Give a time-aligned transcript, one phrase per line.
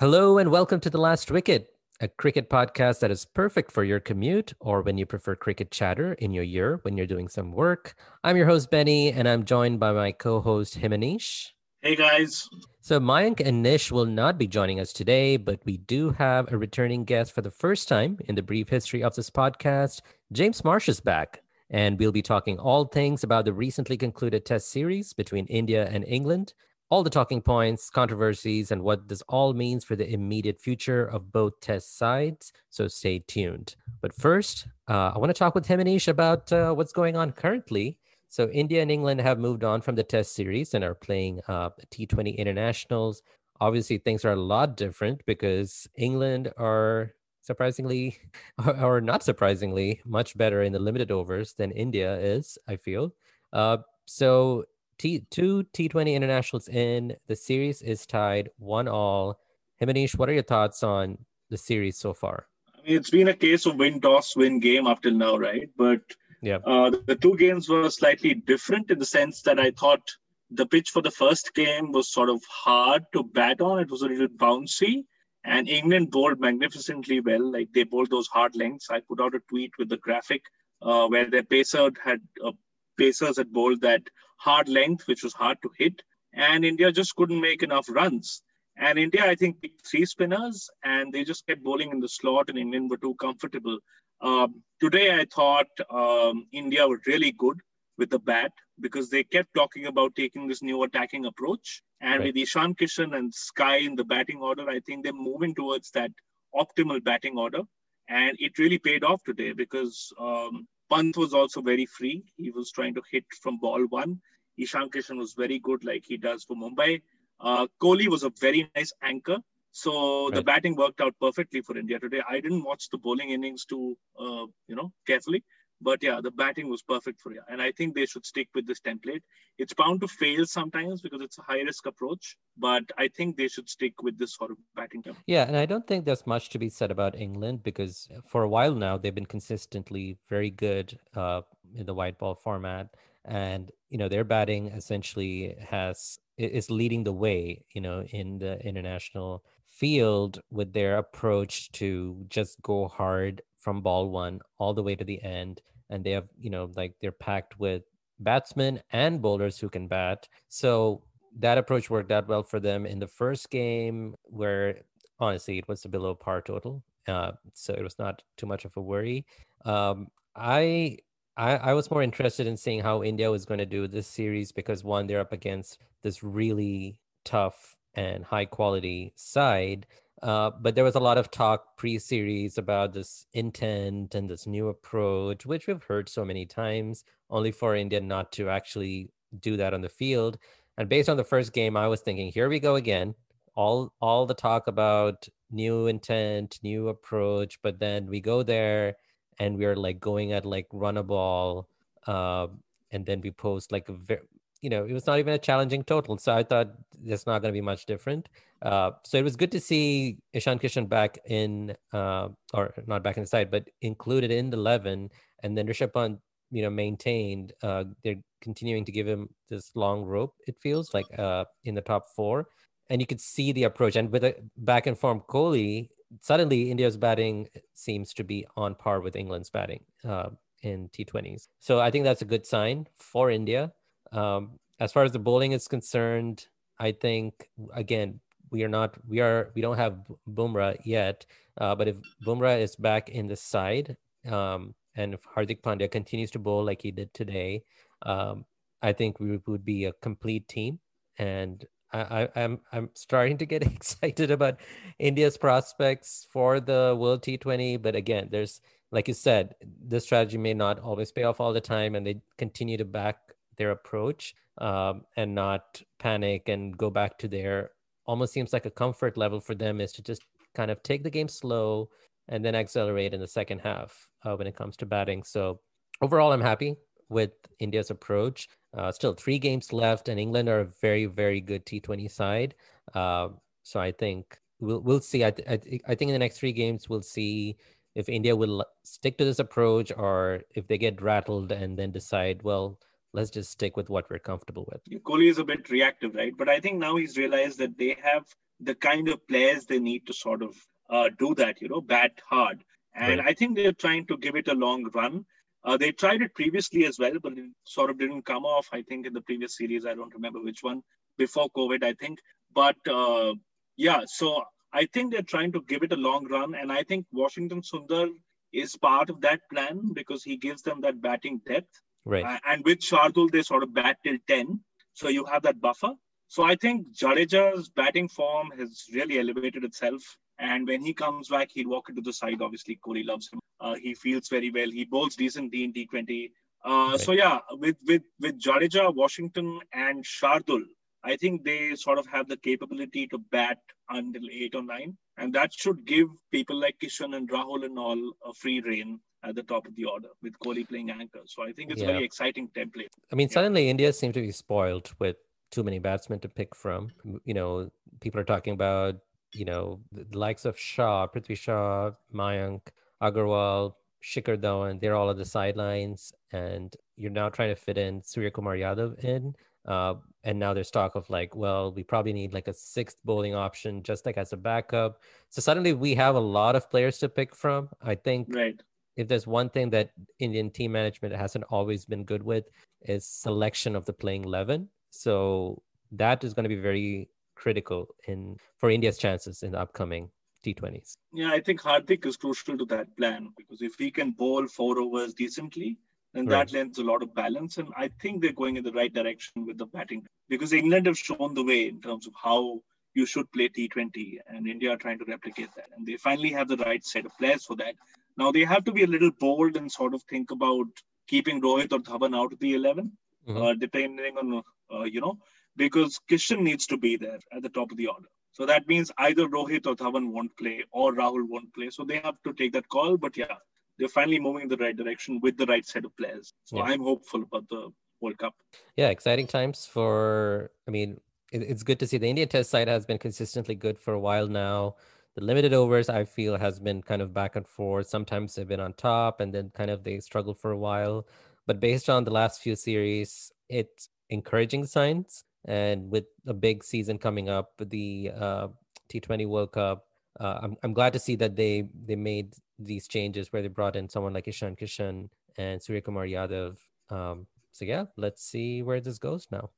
[0.00, 3.98] Hello and welcome to The Last Wicket, a cricket podcast that is perfect for your
[3.98, 7.96] commute or when you prefer cricket chatter in your year when you're doing some work.
[8.22, 11.48] I'm your host, Benny, and I'm joined by my co host, Himanish.
[11.82, 12.48] Hey, guys.
[12.80, 16.56] So, Mayank and Nish will not be joining us today, but we do have a
[16.56, 20.02] returning guest for the first time in the brief history of this podcast.
[20.30, 24.70] James Marsh is back, and we'll be talking all things about the recently concluded test
[24.70, 26.54] series between India and England
[26.90, 31.30] all the talking points, controversies, and what this all means for the immediate future of
[31.30, 32.52] both test sides.
[32.70, 33.76] So stay tuned.
[34.00, 37.98] But first, uh, I want to talk with Himanish about uh, what's going on currently.
[38.30, 41.70] So India and England have moved on from the test series and are playing uh,
[41.90, 43.22] T20 internationals.
[43.60, 47.12] Obviously, things are a lot different because England are
[47.42, 48.18] surprisingly,
[48.80, 53.14] or not surprisingly, much better in the limited overs than India is, I feel.
[53.52, 54.64] Uh, so
[54.98, 57.16] T two T20 internationals in.
[57.26, 59.38] The series is tied one all.
[59.80, 61.18] Himanish, what are your thoughts on
[61.50, 62.46] the series so far?
[62.76, 65.70] I mean, it's been a case of win toss win game up till now, right?
[65.76, 66.00] But
[66.42, 70.02] yeah, uh, the two games were slightly different in the sense that I thought
[70.50, 73.80] the pitch for the first game was sort of hard to bat on.
[73.80, 75.04] It was a little bouncy,
[75.44, 77.52] and England bowled magnificently well.
[77.52, 78.90] Like they bowled those hard lengths.
[78.90, 80.42] I put out a tweet with the graphic
[80.82, 82.52] uh, where their pacer had uh,
[82.96, 84.02] pacers had bowled that
[84.38, 86.02] hard length, which was hard to hit.
[86.32, 88.42] And India just couldn't make enough runs.
[88.76, 92.48] And India, I think, picked three spinners and they just kept bowling in the slot,
[92.48, 93.78] and England were too comfortable.
[94.20, 97.58] Um, today, I thought um, India were really good
[97.96, 101.82] with the bat because they kept talking about taking this new attacking approach.
[102.00, 102.26] And right.
[102.28, 106.12] with Ishan Kishan and Sky in the batting order, I think they're moving towards that
[106.54, 107.62] optimal batting order.
[108.08, 112.24] And it really paid off today because um, Pant was also very free.
[112.36, 114.20] He was trying to hit from ball one.
[114.56, 117.02] Ishan Kishan was very good, like he does for Mumbai.
[117.40, 119.38] Uh, Kohli was a very nice anchor.
[119.70, 120.34] So right.
[120.34, 122.20] the batting worked out perfectly for India today.
[122.28, 125.44] I didn't watch the bowling innings too, uh, you know, carefully,
[125.80, 128.66] but yeah, the batting was perfect for India, and I think they should stick with
[128.66, 129.22] this template.
[129.58, 133.48] It's bound to fail sometimes because it's a high risk approach, but I think they
[133.48, 135.22] should stick with this sort of batting template.
[135.26, 138.48] Yeah, and I don't think there's much to be said about England because for a
[138.48, 141.42] while now they've been consistently very good uh,
[141.74, 142.88] in the white ball format
[143.28, 148.58] and you know their batting essentially has is leading the way you know in the
[148.66, 154.96] international field with their approach to just go hard from ball one all the way
[154.96, 157.82] to the end and they have you know like they're packed with
[158.18, 161.02] batsmen and bowlers who can bat so
[161.38, 164.80] that approach worked out well for them in the first game where
[165.20, 168.74] honestly it was a below par total uh, so it was not too much of
[168.78, 169.26] a worry
[169.66, 170.96] um, i
[171.36, 174.50] I, I was more interested in seeing how India was going to do this series
[174.50, 179.86] because one, they're up against this really tough and high quality side.
[180.22, 184.68] Uh, but there was a lot of talk pre-series about this intent and this new
[184.68, 189.10] approach, which we've heard so many times, only for India not to actually
[189.40, 190.38] do that on the field.
[190.76, 193.14] And based on the first game, I was thinking, here we go again.
[193.54, 198.96] All all the talk about new intent, new approach, but then we go there
[199.38, 201.68] and we are like going at like run a ball
[202.06, 202.48] uh,
[202.90, 204.20] and then we post like a very
[204.62, 206.68] you know it was not even a challenging total so i thought
[207.04, 208.28] It's not going to be much different.
[208.62, 213.16] Uh, so it was good to see Ishan Kishan back in, uh, or not back
[213.16, 215.10] in the side, but included in the 11.
[215.42, 216.18] And then Rishabh Pant,
[216.50, 217.52] you know, maintained.
[217.62, 221.82] Uh, they're continuing to give him this long rope, it feels like, uh, in the
[221.82, 222.48] top four.
[222.90, 223.96] And you could see the approach.
[223.96, 225.90] And with a back and form Kohli,
[226.20, 230.30] suddenly India's batting seems to be on par with England's batting uh,
[230.62, 231.48] in T20s.
[231.60, 233.72] So I think that's a good sign for India.
[234.12, 236.46] Um, as far as the bowling is concerned,
[236.78, 238.20] I think again
[238.50, 241.26] we are not we are we don't have Bumrah yet,
[241.60, 243.96] uh, but if Bumrah is back in the side
[244.28, 247.62] um, and if Hardik Pandya continues to bowl like he did today,
[248.02, 248.44] um,
[248.82, 250.78] I think we would be a complete team.
[251.18, 254.60] And I, I'm I'm starting to get excited about
[254.98, 257.80] India's prospects for the World T20.
[257.80, 261.60] But again, there's like you said, this strategy may not always pay off all the
[261.60, 263.18] time, and they continue to back
[263.58, 267.70] their approach um, and not panic and go back to their
[268.06, 270.22] almost seems like a comfort level for them is to just
[270.54, 271.90] kind of take the game slow
[272.28, 275.22] and then accelerate in the second half uh, when it comes to batting.
[275.22, 275.60] So
[276.00, 276.74] overall, I'm happy
[277.08, 278.48] with India's approach.
[278.76, 282.54] Uh, still three games left, and England are a very, very good T20 side.
[282.94, 283.28] Uh,
[283.62, 285.24] so I think we'll we'll see.
[285.24, 287.56] I, th- I, th- I think in the next three games we'll see
[287.94, 292.42] if India will stick to this approach or if they get rattled and then decide,
[292.42, 292.78] well,
[293.12, 295.02] let's just stick with what we're comfortable with.
[295.02, 296.32] Kohli is a bit reactive, right?
[296.36, 298.24] But I think now he's realized that they have
[298.60, 300.54] the kind of players they need to sort of
[300.90, 302.64] uh, do that, you know, bat hard.
[302.94, 303.28] And right.
[303.28, 305.24] I think they're trying to give it a long run.
[305.64, 308.68] Uh, they tried it previously as well, but it sort of didn't come off.
[308.72, 310.82] I think in the previous series, I don't remember which one
[311.16, 312.18] before COVID, I think.
[312.54, 313.34] But uh,
[313.76, 316.54] yeah, so I think they're trying to give it a long run.
[316.54, 318.08] And I think Washington Sundar
[318.52, 321.82] is part of that plan because he gives them that batting depth.
[322.08, 322.24] Right.
[322.24, 324.60] Uh, and with Shardul, they sort of bat till 10.
[324.94, 325.92] So you have that buffer.
[326.28, 330.02] So I think Jadeja's batting form has really elevated itself.
[330.38, 332.40] And when he comes back, he'll walk into the side.
[332.40, 333.40] Obviously, Kohli loves him.
[333.60, 334.70] Uh, he feels very well.
[334.70, 336.30] He bowls decently in T20.
[336.64, 337.00] Uh, right.
[337.00, 340.62] So yeah, with with with Jadeja, Washington, and Shardul,
[341.04, 343.58] I think they sort of have the capability to bat
[343.90, 348.12] until eight or nine, and that should give people like Kishan and Rahul and all
[348.24, 351.20] a free reign at the top of the order with Kohli playing anchor.
[351.26, 351.88] So I think it's yeah.
[351.88, 352.88] a very exciting template.
[353.12, 353.34] I mean, yeah.
[353.34, 355.16] suddenly India seems to be spoiled with
[355.50, 356.90] too many batsmen to pick from.
[357.24, 357.70] You know,
[358.00, 358.96] people are talking about
[359.34, 362.62] you know the likes of Shah, Prithvi Shaw, Mayank,
[363.02, 364.80] Agarwal, Shikhar Dhawan.
[364.80, 368.98] They're all on the sidelines, and you're now trying to fit in Surya Kumar Yadav
[369.04, 369.34] in.
[369.66, 369.94] Uh,
[370.24, 373.82] and now there's talk of like, well, we probably need like a sixth bowling option,
[373.82, 375.02] just like as a backup.
[375.28, 377.68] So suddenly we have a lot of players to pick from.
[377.82, 378.58] I think right
[378.98, 382.44] if there's one thing that Indian team management hasn't always been good with
[382.82, 384.68] is selection of the playing 11.
[384.90, 385.62] So
[385.92, 390.10] that is going to be very critical in for India's chances in the upcoming
[390.44, 390.94] T20s.
[391.14, 394.80] Yeah, I think Hardik is crucial to that plan because if he can bowl four
[394.80, 395.78] overs decently,
[396.12, 396.48] then right.
[396.48, 397.58] that lends a lot of balance.
[397.58, 400.98] And I think they're going in the right direction with the batting because England have
[400.98, 402.62] shown the way in terms of how
[402.94, 405.68] you should play T20, and India are trying to replicate that.
[405.76, 407.74] And they finally have the right set of players for that.
[408.18, 410.66] Now they have to be a little bold and sort of think about
[411.06, 412.92] keeping Rohit or Dhawan out of the 11,
[413.28, 413.42] mm-hmm.
[413.42, 414.42] uh, depending on,
[414.74, 415.18] uh, you know,
[415.56, 418.08] because Kishan needs to be there at the top of the order.
[418.32, 421.70] So that means either Rohit or Dhawan won't play or Rahul won't play.
[421.70, 422.96] So they have to take that call.
[422.96, 423.36] But yeah,
[423.78, 426.32] they're finally moving in the right direction with the right set of players.
[426.44, 426.64] So yeah.
[426.64, 427.70] I'm hopeful about the
[428.00, 428.34] World Cup.
[428.76, 432.86] Yeah, exciting times for, I mean, it's good to see the Indian test side has
[432.86, 434.76] been consistently good for a while now
[435.18, 437.88] the limited overs I feel has been kind of back and forth.
[437.88, 441.08] Sometimes they've been on top and then kind of they struggle for a while.
[441.44, 445.24] But based on the last few series, it's encouraging signs.
[445.44, 448.48] And with a big season coming up, the uh,
[448.92, 449.86] T20 World Cup,
[450.20, 453.74] uh, I'm, I'm glad to see that they they made these changes where they brought
[453.74, 456.58] in someone like Ishan Kishan and Surya Kumar Yadav.
[456.90, 459.50] Um, so yeah, let's see where this goes now.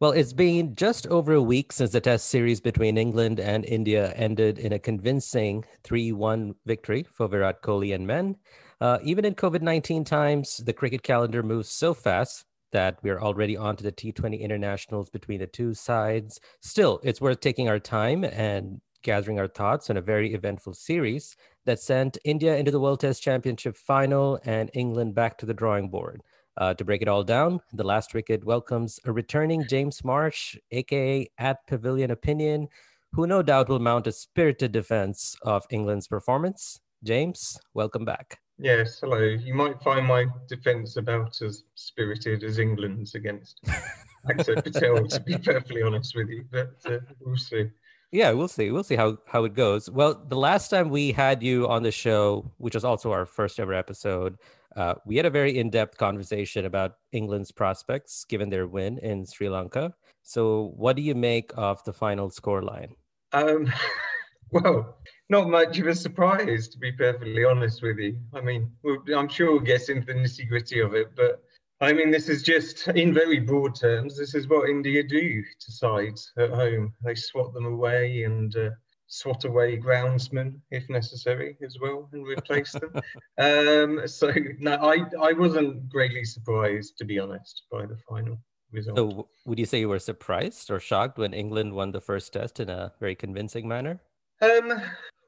[0.00, 4.12] Well, it's been just over a week since the test series between England and India
[4.12, 8.36] ended in a convincing 3 1 victory for Virat Kohli and men.
[8.80, 13.56] Uh, even in COVID 19 times, the cricket calendar moves so fast that we're already
[13.56, 16.38] on to the T20 internationals between the two sides.
[16.60, 21.34] Still, it's worth taking our time and gathering our thoughts on a very eventful series
[21.66, 25.88] that sent India into the World Test Championship final and England back to the drawing
[25.88, 26.22] board.
[26.58, 31.30] Uh, to break it all down, the last wicket welcomes a returning James Marsh, aka
[31.38, 32.66] at Pavilion Opinion,
[33.12, 36.80] who no doubt will mount a spirited defense of England's performance.
[37.04, 38.40] James, welcome back.
[38.58, 39.20] Yes, hello.
[39.20, 43.60] You might find my defence about as spirited as England's against
[44.28, 47.70] Axar Patel, to be perfectly honest with you, but uh, we'll see.
[48.10, 48.72] Yeah, we'll see.
[48.72, 49.88] We'll see how how it goes.
[49.88, 53.60] Well, the last time we had you on the show, which was also our first
[53.60, 54.38] ever episode,
[54.78, 59.26] uh, we had a very in depth conversation about England's prospects given their win in
[59.26, 59.92] Sri Lanka.
[60.22, 62.92] So, what do you make of the final scoreline?
[63.32, 63.72] Um,
[64.52, 68.20] well, not much of a surprise, to be perfectly honest with you.
[68.32, 68.70] I mean,
[69.16, 71.42] I'm sure we'll get into the nitty gritty of it, but
[71.80, 75.72] I mean, this is just, in very broad terms, this is what India do to
[75.72, 76.92] sides at home.
[77.02, 78.70] They swat them away and uh,
[79.08, 82.92] swat away groundsmen if necessary as well and replace them.
[83.38, 88.38] um, so, no, I, I wasn't greatly surprised, to be honest, by the final
[88.70, 88.96] result.
[88.96, 92.60] So, would you say you were surprised or shocked when England won the first test
[92.60, 94.00] in a very convincing manner?
[94.40, 94.80] Um,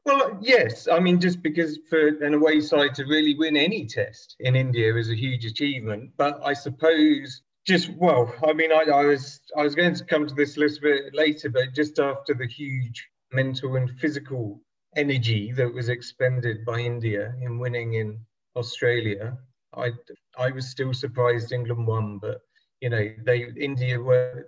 [0.04, 0.88] well, yes.
[0.88, 4.94] I mean, just because for an away side to really win any test in India
[4.94, 6.10] is a huge achievement.
[6.16, 10.26] But I suppose just well, I mean, I, I was I was going to come
[10.26, 14.60] to this a little bit later, but just after the huge mental and physical
[14.96, 18.18] energy that was expended by India in winning in
[18.56, 19.38] Australia,
[19.76, 19.92] I
[20.38, 22.40] I was still surprised England won, but
[22.80, 24.46] you know they India were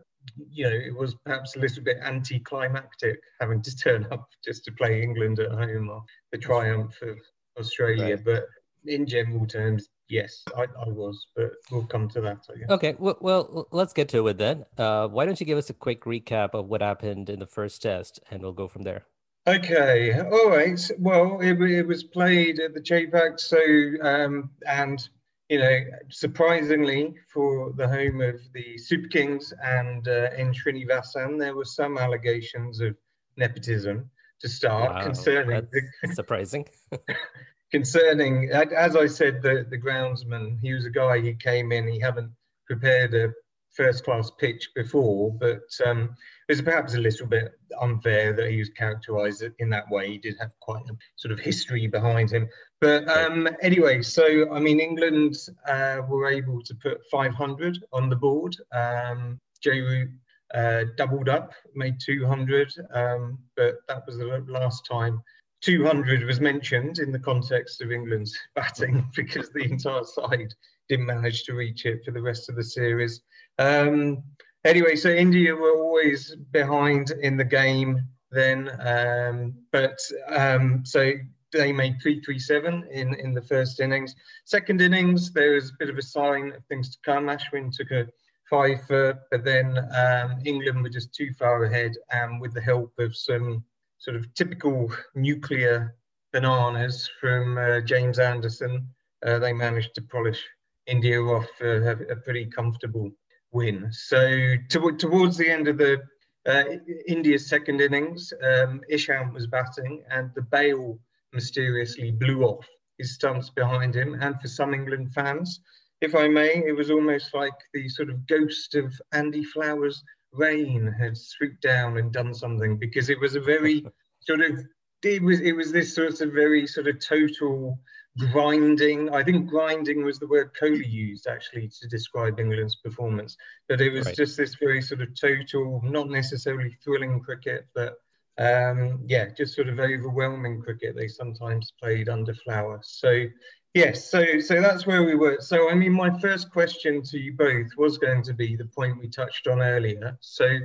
[0.50, 4.72] you know, it was perhaps a little bit anticlimactic having to turn up just to
[4.72, 7.18] play England at home or the triumph of
[7.58, 8.16] Australia.
[8.16, 8.24] Right.
[8.24, 8.46] But
[8.86, 12.46] in general terms, yes, I, I, was, but we'll come to that.
[12.70, 14.66] Okay, well, well, let's get to it then.
[14.76, 17.82] Uh, why don't you give us a quick recap of what happened in the first
[17.82, 19.04] test, and we'll go from there.
[19.46, 20.90] Okay, all right.
[20.98, 23.58] Well, it, it was played at the Chepauk, so
[24.06, 25.08] um, and
[25.48, 25.78] you know,
[26.10, 30.54] surprisingly for the home of the Super Kings and uh, N.
[30.54, 32.96] Srinivasan, there were some allegations of
[33.36, 34.08] nepotism
[34.40, 36.66] to start wow, concerning the, surprising.
[37.72, 40.58] concerning, as I said, the the groundsman.
[40.62, 41.88] He was a guy who came in.
[41.88, 42.30] He hadn't
[42.66, 43.32] prepared a
[43.72, 46.14] first class pitch before, but um,
[46.48, 50.10] it was perhaps a little bit unfair that he was characterised in that way.
[50.10, 52.48] He did have quite a sort of history behind him.
[52.80, 55.36] But um, anyway, so I mean, England
[55.66, 58.56] uh, were able to put 500 on the board.
[58.72, 60.10] Um, Joe Root
[60.54, 65.22] uh, doubled up, made 200, um, but that was the last time
[65.62, 70.52] 200 was mentioned in the context of England's batting because the entire side
[70.88, 73.22] didn't manage to reach it for the rest of the series.
[73.58, 74.22] Um,
[74.64, 81.12] anyway, so India were always behind in the game then, um, but um, so
[81.52, 84.14] they made 337 in, in the first innings.
[84.46, 87.26] Second innings, there was a bit of a sign of things to come.
[87.26, 88.06] Ashwin took a
[88.48, 92.92] five, for, but then um, England were just too far ahead, and with the help
[92.98, 93.64] of some
[94.02, 95.94] sort of typical nuclear
[96.32, 98.84] bananas from uh, James Anderson,
[99.24, 100.42] uh, they managed to polish
[100.88, 103.12] India off uh, a pretty comfortable
[103.52, 103.92] win.
[103.92, 106.02] So to, towards the end of the
[106.46, 106.64] uh,
[107.06, 110.98] India's second innings, um, Ishant was batting, and the bail
[111.32, 112.66] mysteriously blew off
[112.98, 114.18] his stumps behind him.
[114.20, 115.60] And for some England fans,
[116.00, 120.02] if I may, it was almost like the sort of ghost of Andy Flower's
[120.32, 123.86] reign had swooped down and done something because it was a very
[124.20, 124.64] sort of
[125.02, 127.78] it was it was this sort of very sort of total
[128.18, 129.10] grinding.
[129.10, 133.36] I think grinding was the word Kohli used actually to describe England's performance.
[133.68, 134.16] But it was right.
[134.16, 137.94] just this very sort of total, not necessarily thrilling cricket, but
[138.38, 142.80] um, yeah, just sort of overwhelming cricket they sometimes played under Flower.
[142.82, 143.26] So
[143.74, 145.38] yes, so so that's where we were.
[145.40, 148.98] So I mean, my first question to you both was going to be the point
[148.98, 150.16] we touched on earlier.
[150.20, 150.58] So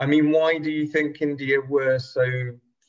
[0.00, 2.26] I mean, why do you think India were so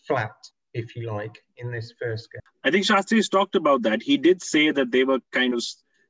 [0.08, 0.36] flat?
[0.75, 2.41] if you like, in this first game.
[2.63, 4.03] I think Shastri's talked about that.
[4.03, 5.63] He did say that they were kind of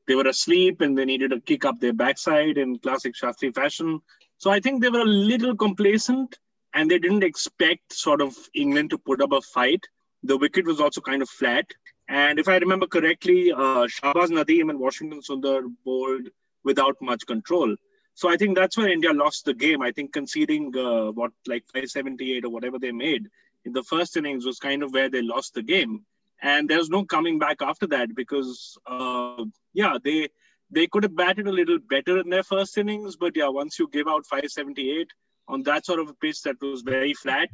[0.07, 3.99] they were asleep and they needed to kick up their backside in classic Shastri fashion.
[4.37, 6.37] So I think they were a little complacent
[6.73, 9.83] and they didn't expect sort of England to put up a fight.
[10.23, 11.65] The wicket was also kind of flat.
[12.07, 16.27] And if I remember correctly, uh, Shahbaz Nadeem and Washington Sundar bowled
[16.63, 17.75] without much control.
[18.13, 19.81] So I think that's where India lost the game.
[19.81, 23.27] I think conceding uh, what like 578 or whatever they made
[23.65, 26.05] in the first innings was kind of where they lost the game.
[26.41, 29.43] And there's no coming back after that because, uh,
[29.73, 30.29] yeah, they
[30.71, 33.87] they could have batted a little better in their first innings, but yeah, once you
[33.91, 35.07] give out 578
[35.47, 37.49] on that sort of a pitch that was very flat,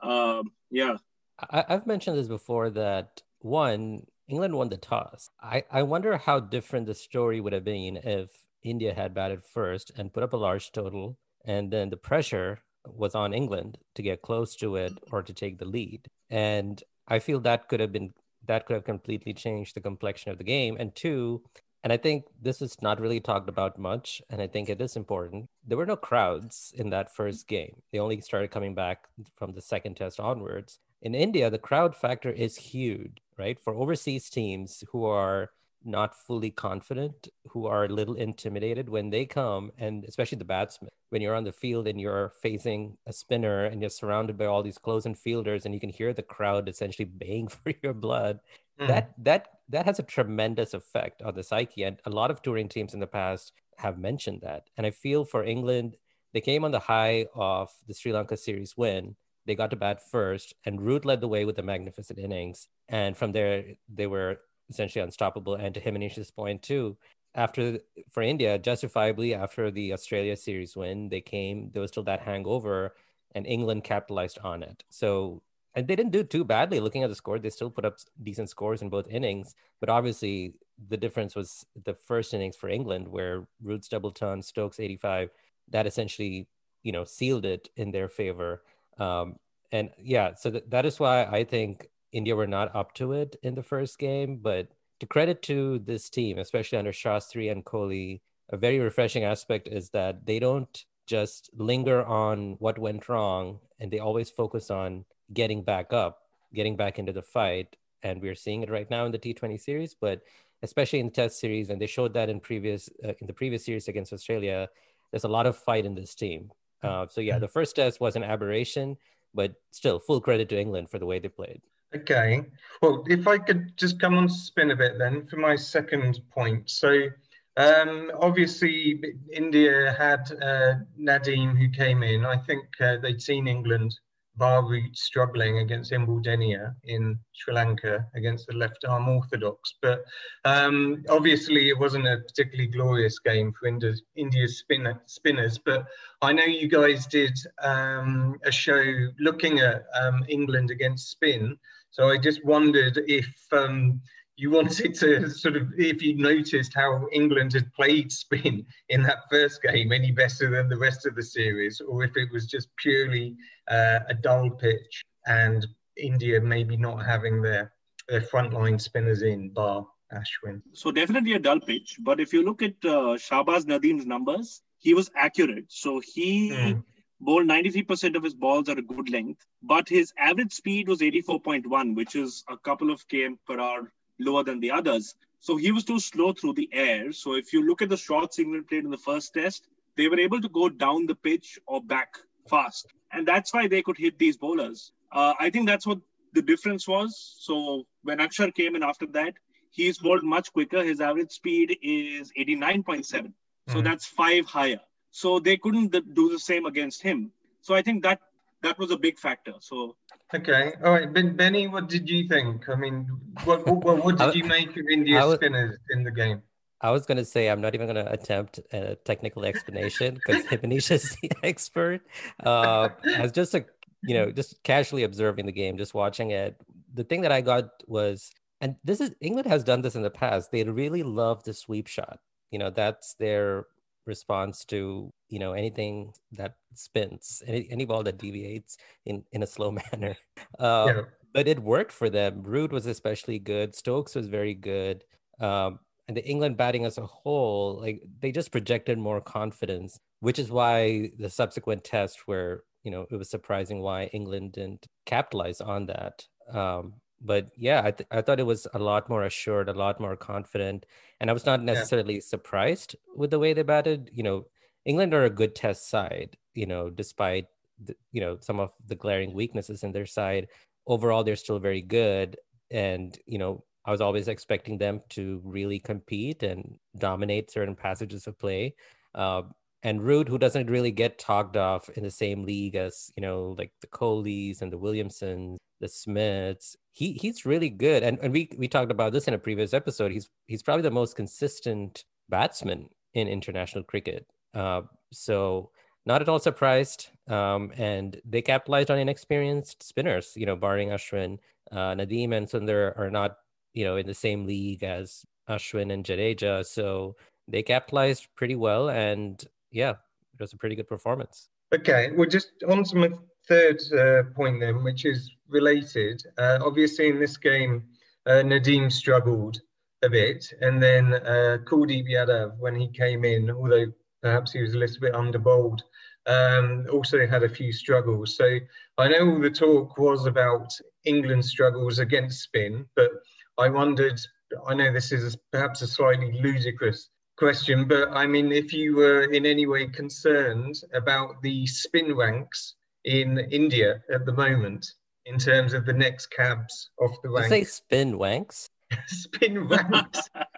[0.00, 0.96] uh, yeah.
[1.38, 5.28] I, I've mentioned this before that one, England won the toss.
[5.40, 8.30] I, I wonder how different the story would have been if
[8.62, 13.14] India had batted first and put up a large total, and then the pressure was
[13.14, 16.08] on England to get close to it or to take the lead.
[16.30, 18.14] And I feel that could have been
[18.46, 20.76] that could have completely changed the complexion of the game.
[20.78, 21.42] And two,
[21.82, 24.96] and I think this is not really talked about much, and I think it is
[24.96, 25.48] important.
[25.66, 27.82] There were no crowds in that first game.
[27.90, 29.04] They only started coming back
[29.36, 30.78] from the second test onwards.
[31.00, 33.58] In India, the crowd factor is huge, right?
[33.58, 35.50] For overseas teams who are
[35.84, 40.90] not fully confident, who are a little intimidated when they come, and especially the batsmen,
[41.10, 44.62] when you're on the field and you're facing a spinner and you're surrounded by all
[44.62, 48.40] these close-in fielders, and you can hear the crowd essentially baying for your blood.
[48.80, 48.88] Mm.
[48.88, 52.68] That that that has a tremendous effect on the psyche, and a lot of touring
[52.68, 54.68] teams in the past have mentioned that.
[54.76, 55.96] And I feel for England,
[56.32, 59.16] they came on the high of the Sri Lanka series win.
[59.46, 62.68] They got to bat first, and Root led the way with a magnificent innings.
[62.88, 65.54] And from there, they were essentially unstoppable.
[65.54, 66.96] And to Himanish's point too,
[67.34, 71.70] after for India, justifiably after the Australia series win, they came.
[71.72, 72.94] There was still that hangover,
[73.34, 74.84] and England capitalized on it.
[74.90, 75.42] So
[75.74, 76.80] and they didn't do too badly.
[76.80, 79.54] Looking at the score, they still put up decent scores in both innings.
[79.80, 80.54] But obviously,
[80.88, 85.30] the difference was the first innings for England, where Root's double ton, Stokes 85,
[85.70, 86.46] that essentially
[86.82, 88.62] you know sealed it in their favor.
[88.98, 89.36] Um,
[89.72, 93.36] and yeah, so th- that is why I think India were not up to it
[93.42, 94.68] in the first game, but
[95.00, 98.20] to credit to this team, especially under Shastri and Kohli,
[98.50, 103.90] a very refreshing aspect is that they don't just linger on what went wrong and
[103.90, 106.22] they always focus on getting back up,
[106.54, 107.76] getting back into the fight.
[108.02, 110.22] And we're seeing it right now in the T20 series, but
[110.62, 113.64] especially in the test series, and they showed that in previous uh, in the previous
[113.64, 114.68] series against Australia.
[115.10, 116.50] There's a lot of fight in this team.
[116.84, 118.96] Uh, so yeah, the first test was an aberration,
[119.32, 121.60] but still full credit to England for the way they played.
[121.94, 122.42] Okay.
[122.82, 126.68] Well, if I could just come on spin a bit then for my second point.
[126.68, 127.08] So,
[127.56, 129.00] um, obviously,
[129.32, 132.26] India had uh, Nadeem who came in.
[132.26, 133.94] I think uh, they'd seen England
[134.38, 139.74] Root struggling against Embuldeniya in Sri Lanka against the left arm orthodox.
[139.80, 140.04] But
[140.44, 145.58] um, obviously, it wasn't a particularly glorious game for India's, India's spinner, spinners.
[145.58, 145.86] But
[146.22, 148.82] I know you guys did um, a show
[149.20, 151.56] looking at um, England against spin.
[151.90, 154.00] So I just wondered if um,
[154.36, 159.18] you wanted to sort of, if you noticed how England had played spin in that
[159.30, 162.68] first game any better than the rest of the series, or if it was just
[162.76, 163.36] purely
[163.70, 165.66] uh, a dull pitch and
[165.96, 167.72] India maybe not having their,
[168.08, 170.62] their frontline spinners in, bar Ashwin.
[170.72, 171.96] So definitely a dull pitch.
[172.00, 175.66] But if you look at uh, Shahbaz Nadeem's numbers, he was accurate.
[175.68, 176.50] So he.
[176.50, 176.84] Mm
[177.20, 181.96] bowled 93% of his balls at a good length, but his average speed was 84.1,
[181.96, 183.90] which is a couple of km per hour
[184.24, 185.14] lower than the others.
[185.40, 187.12] So he was too slow through the air.
[187.12, 190.18] So if you look at the shots England played in the first test, they were
[190.18, 192.16] able to go down the pitch or back
[192.48, 192.86] fast.
[193.12, 194.92] And that's why they could hit these bowlers.
[195.12, 195.98] Uh, I think that's what
[196.32, 197.36] the difference was.
[197.38, 199.34] So when Akshar came in after that,
[199.70, 200.82] he's bowled much quicker.
[200.82, 203.04] His average speed is 89.7.
[203.04, 203.20] So
[203.66, 203.82] mm-hmm.
[203.82, 204.80] that's five higher.
[205.10, 207.30] So they couldn't do the same against him.
[207.60, 208.20] So I think that
[208.62, 209.54] that was a big factor.
[209.60, 209.96] So
[210.34, 212.68] okay, all right, ben, Benny, what did you think?
[212.68, 213.08] I mean,
[213.44, 216.42] what what, what did you make of India's was, spinners in the game?
[216.80, 220.44] I was going to say I'm not even going to attempt a technical explanation because
[220.50, 222.02] Himanish is the expert.
[222.44, 223.64] Uh, as just a
[224.02, 226.60] you know just casually observing the game, just watching it.
[226.92, 230.10] The thing that I got was, and this is England has done this in the
[230.10, 230.52] past.
[230.52, 232.18] They really love the sweep shot.
[232.50, 233.66] You know that's their
[234.06, 239.46] response to you know anything that spins any, any ball that deviates in in a
[239.46, 240.16] slow manner
[240.60, 241.00] um, yeah.
[241.32, 245.02] but it worked for them root was especially good stokes was very good
[245.40, 250.38] um, and the england batting as a whole like they just projected more confidence which
[250.38, 255.60] is why the subsequent test where you know it was surprising why england didn't capitalize
[255.60, 256.94] on that um,
[257.24, 260.14] but yeah, I, th- I thought it was a lot more assured, a lot more
[260.14, 260.84] confident,
[261.20, 262.20] and I was not necessarily yeah.
[262.20, 264.10] surprised with the way they batted.
[264.12, 264.44] You know,
[264.84, 266.36] England are a good test side.
[266.54, 267.46] You know, despite
[267.82, 270.48] the, you know some of the glaring weaknesses in their side,
[270.86, 272.36] overall they're still very good.
[272.70, 278.26] And you know, I was always expecting them to really compete and dominate certain passages
[278.26, 278.74] of play.
[279.14, 279.42] Uh,
[279.82, 283.54] and Root, who doesn't really get talked off in the same league as you know,
[283.58, 286.76] like the Kohlis and the Williamsons, the Smiths.
[286.92, 290.10] He he's really good, and and we we talked about this in a previous episode.
[290.12, 294.26] He's he's probably the most consistent batsman in international cricket.
[294.54, 295.70] Uh, so
[296.06, 297.08] not at all surprised.
[297.28, 300.32] Um, and they capitalized on inexperienced spinners.
[300.36, 301.38] You know, barring Ashwin,
[301.72, 303.38] uh, Nadeem and Sundar are not
[303.72, 306.64] you know in the same league as Ashwin and Jadeja.
[306.64, 307.16] So
[307.48, 311.48] they capitalized pretty well, and yeah, it was a pretty good performance.
[311.74, 313.10] Okay, well, just on to my
[313.48, 316.22] third uh, point then, which is related.
[316.38, 317.84] Uh, obviously, in this game,
[318.26, 319.60] uh, Nadeem struggled
[320.02, 323.86] a bit, and then uh, Kuldeep Yadav, when he came in, although
[324.24, 325.82] perhaps he was a little bit underbowled,
[326.26, 328.36] um, also had a few struggles.
[328.36, 328.58] So
[328.96, 330.72] I know all the talk was about
[331.04, 333.10] England's struggles against spin, but
[333.58, 334.18] I wondered.
[334.66, 339.24] I know this is perhaps a slightly ludicrous question, but I mean, if you were
[339.24, 344.86] in any way concerned about the spin ranks in India at the moment
[345.26, 347.44] in terms of the next cabs off the rank.
[347.44, 348.68] You say spin wanks?
[349.06, 350.30] spin ranks.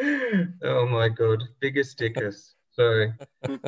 [0.00, 2.54] oh my god, biggest dickus.
[2.72, 3.12] Sorry.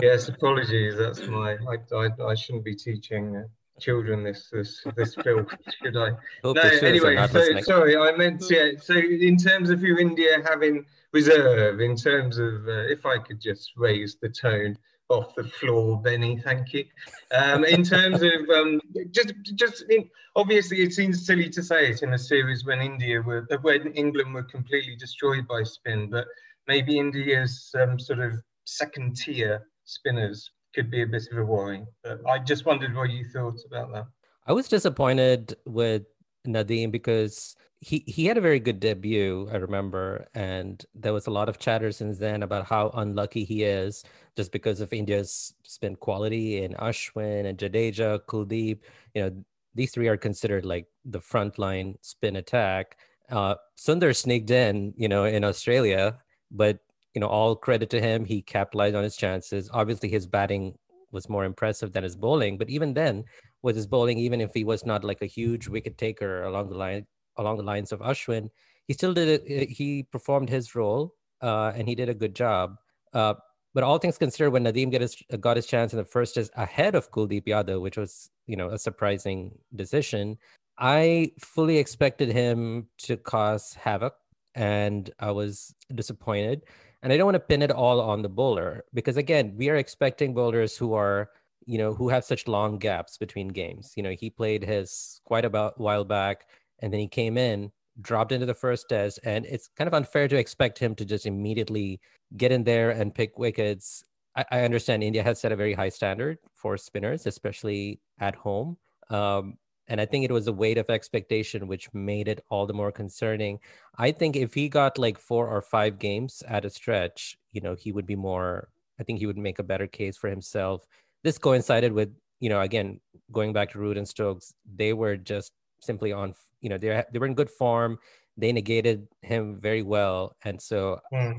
[0.01, 0.97] Yes, apologies.
[0.97, 1.57] That's my.
[1.69, 3.43] I, I, I shouldn't be teaching uh,
[3.81, 5.47] children this this this film,
[5.83, 6.11] should I?
[6.45, 6.63] Hope no.
[6.63, 7.97] Anyway, so, sorry.
[7.97, 8.71] I meant yeah.
[8.81, 13.41] So in terms of you India having reserve, in terms of uh, if I could
[13.41, 14.77] just raise the tone
[15.11, 16.41] off the floor, Benny.
[16.43, 16.85] Thank you.
[17.33, 22.03] Um, in terms of um, just, just in, obviously, it seems silly to say it
[22.03, 26.27] in a series when India were, when England were completely destroyed by spin, but
[26.67, 31.85] maybe India's um, sort of second tier spinners could be a bit of a worry.
[32.05, 34.07] But I just wondered what you thought about that.
[34.47, 36.05] I was disappointed with
[36.47, 41.31] Nadeem because he he had a very good debut, I remember, and there was a
[41.31, 44.05] lot of chatter since then about how unlucky he is
[44.37, 48.81] just because of India's spin quality and Ashwin and Jadeja, Kuldeep.
[49.15, 52.99] You know, these three are considered like the frontline spin attack.
[53.31, 56.19] Uh, Sundar sneaked in, you know, in Australia,
[56.51, 56.81] but
[57.15, 58.25] you know, all credit to him.
[58.25, 59.71] He capitalized on his chances.
[59.73, 60.77] Obviously, his batting
[61.13, 63.25] was more impressive than his bowling, but even then,
[63.63, 66.77] with his bowling, even if he was not like a huge wicket taker along the
[66.77, 68.49] line, along the lines of Ashwin,
[68.87, 69.69] he still did it.
[69.69, 72.77] He performed his role uh, and he did a good job.
[73.13, 73.35] Uh,
[73.73, 76.95] but all things considered, when Nadeem his, got his chance in the first test ahead
[76.95, 80.39] of Kuldeep Yadav, which was you know a surprising decision,
[80.79, 84.15] I fully expected him to cause havoc,
[84.55, 86.63] and I was disappointed.
[87.03, 89.77] And I don't want to pin it all on the bowler because again, we are
[89.77, 91.31] expecting bowlers who are
[91.67, 93.93] you know who have such long gaps between games.
[93.97, 96.47] You know, he played his quite a while back
[96.81, 100.29] and then he came in dropped into the first test and it's kind of unfair
[100.29, 102.01] to expect him to just immediately
[102.37, 104.05] get in there and pick wickets
[104.37, 108.77] i, I understand india has set a very high standard for spinners especially at home
[109.11, 109.59] um,
[109.91, 112.91] and i think it was a weight of expectation which made it all the more
[112.91, 113.59] concerning
[113.99, 117.75] i think if he got like four or five games at a stretch you know
[117.75, 120.87] he would be more i think he would make a better case for himself
[121.25, 122.99] this coincided with you know again
[123.31, 127.19] going back to root and stokes they were just simply on you know they they
[127.19, 127.99] were in good form.
[128.37, 131.39] They negated him very well, and so mm.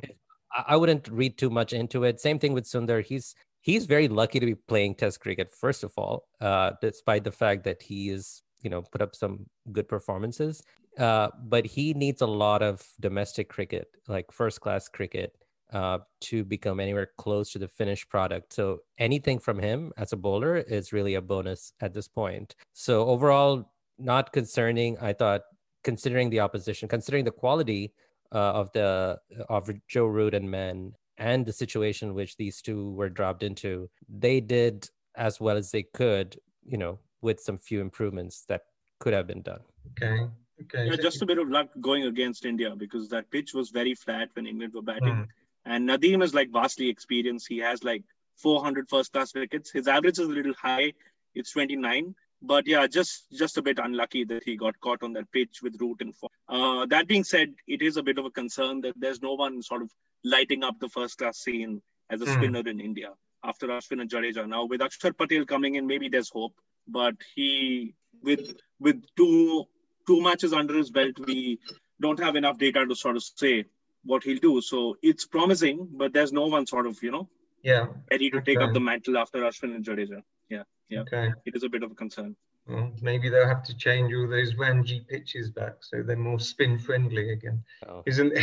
[0.51, 2.19] I, I wouldn't read too much into it.
[2.19, 3.03] Same thing with Sundar.
[3.03, 5.52] He's he's very lucky to be playing Test cricket.
[5.52, 9.45] First of all, uh, despite the fact that he is you know put up some
[9.71, 10.62] good performances,
[10.97, 15.34] uh, but he needs a lot of domestic cricket, like first class cricket.
[15.74, 18.52] Uh, to become anywhere close to the finished product.
[18.52, 22.56] So anything from him as a bowler is really a bonus at this point.
[22.74, 24.97] So overall, not concerning.
[25.00, 25.43] I thought,
[25.86, 27.93] considering the opposition, considering the quality
[28.34, 33.10] uh, of the of Joe Root and men, and the situation which these two were
[33.10, 36.38] dropped into, they did as well as they could.
[36.65, 38.63] You know, with some few improvements that
[38.99, 39.62] could have been done.
[39.91, 40.27] Okay.
[40.63, 40.89] Okay.
[40.89, 44.29] Yeah, just a bit of luck going against India because that pitch was very flat
[44.34, 45.25] when England were batting.
[45.25, 45.27] Mm.
[45.65, 47.47] And Nadeem is like vastly experienced.
[47.47, 48.03] He has like
[48.38, 49.71] 400 first class wickets.
[49.71, 50.93] His average is a little high.
[51.34, 55.31] It's 29 but yeah, just just a bit unlucky that he got caught on that
[55.31, 56.31] pitch with Root and form.
[56.49, 59.62] Uh, that being said, it is a bit of a concern that there's no one
[59.62, 59.91] sort of
[60.23, 62.34] lighting up the first class scene as a mm.
[62.34, 63.10] spinner in India
[63.43, 64.47] after Ashwin and Jadeja.
[64.47, 66.53] Now with Akshar Patel coming in, maybe there's hope.
[66.88, 69.65] But he with with two
[70.07, 71.60] two matches under his belt, we
[71.99, 73.65] don't have enough data to sort of say
[74.03, 74.62] what he'll do.
[74.62, 77.29] So it's promising, but there's no one sort of you know
[77.63, 78.55] yeah ready to okay.
[78.55, 80.21] take up the mantle after Ashwin and Jadeja.
[80.49, 80.63] Yeah.
[80.89, 81.01] Yeah.
[81.01, 81.31] Okay.
[81.45, 82.36] It is a bit of a concern.
[82.67, 86.78] Well, maybe they'll have to change all those Ranji pitches back so they're more spin
[86.78, 87.63] friendly again.
[87.88, 88.04] Oh.
[88.06, 88.34] Isn't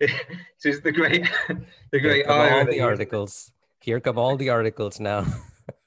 [0.00, 0.10] it?
[0.64, 1.28] Is the great,
[1.90, 3.52] the great all the articles.
[3.80, 5.26] Here come all the articles now.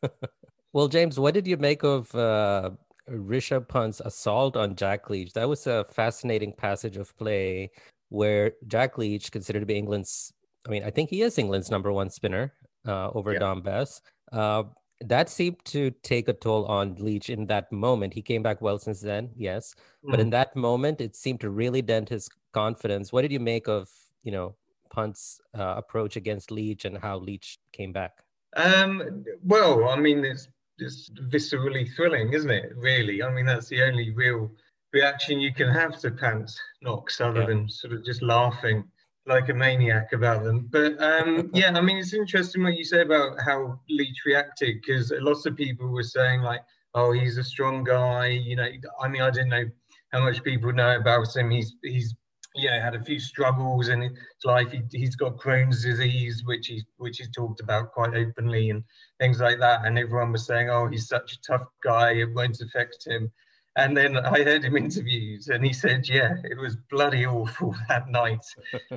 [0.74, 2.72] well, James, what did you make of uh,
[3.10, 5.34] Rishabh Pant's assault on Jack Leach?
[5.34, 7.72] That was a fascinating passage of play
[8.10, 10.32] where Jack Leach, considered to be England's,
[10.68, 12.54] I mean, I think he is England's number one spinner
[12.88, 13.40] uh, over yeah.
[13.40, 14.02] Dom Bess.
[14.32, 14.64] Uh,
[15.02, 18.14] that seemed to take a toll on Leach in that moment.
[18.14, 20.12] He came back well since then, yes, mm.
[20.12, 20.32] but in mm.
[20.32, 23.14] that moment, it seemed to really dent his confidence.
[23.14, 23.90] What did you make of
[24.24, 24.56] you know
[24.94, 28.24] Pant's uh, approach against Leach and how Leach came back?
[28.56, 30.48] Um, well, I mean, it's
[30.80, 32.72] just viscerally thrilling, isn't it?
[32.76, 34.52] Really, I mean, that's the only real
[34.94, 37.48] reaction you can have to Pant's knocks other yeah.
[37.48, 38.84] than sort of just laughing
[39.28, 40.68] like a maniac about them.
[40.72, 45.12] But um, yeah, I mean, it's interesting what you say about how Leach reacted because
[45.20, 46.62] lots of people were saying like,
[46.94, 48.68] "Oh, he's a strong guy." You know,
[49.02, 49.66] I mean, I didn't know
[50.12, 51.52] how much people know about him.
[51.52, 52.16] He's he's
[52.56, 54.14] you know had a few struggles in his
[54.44, 54.72] life.
[54.72, 58.84] He, he's got Crohn's disease, which he which he's talked about quite openly and
[59.20, 59.86] things like that.
[59.86, 62.14] And everyone was saying, "Oh, he's such a tough guy.
[62.14, 63.32] It won't affect him."
[63.78, 68.10] And then I heard him interviewed, and he said, "Yeah, it was bloody awful that
[68.10, 68.44] night,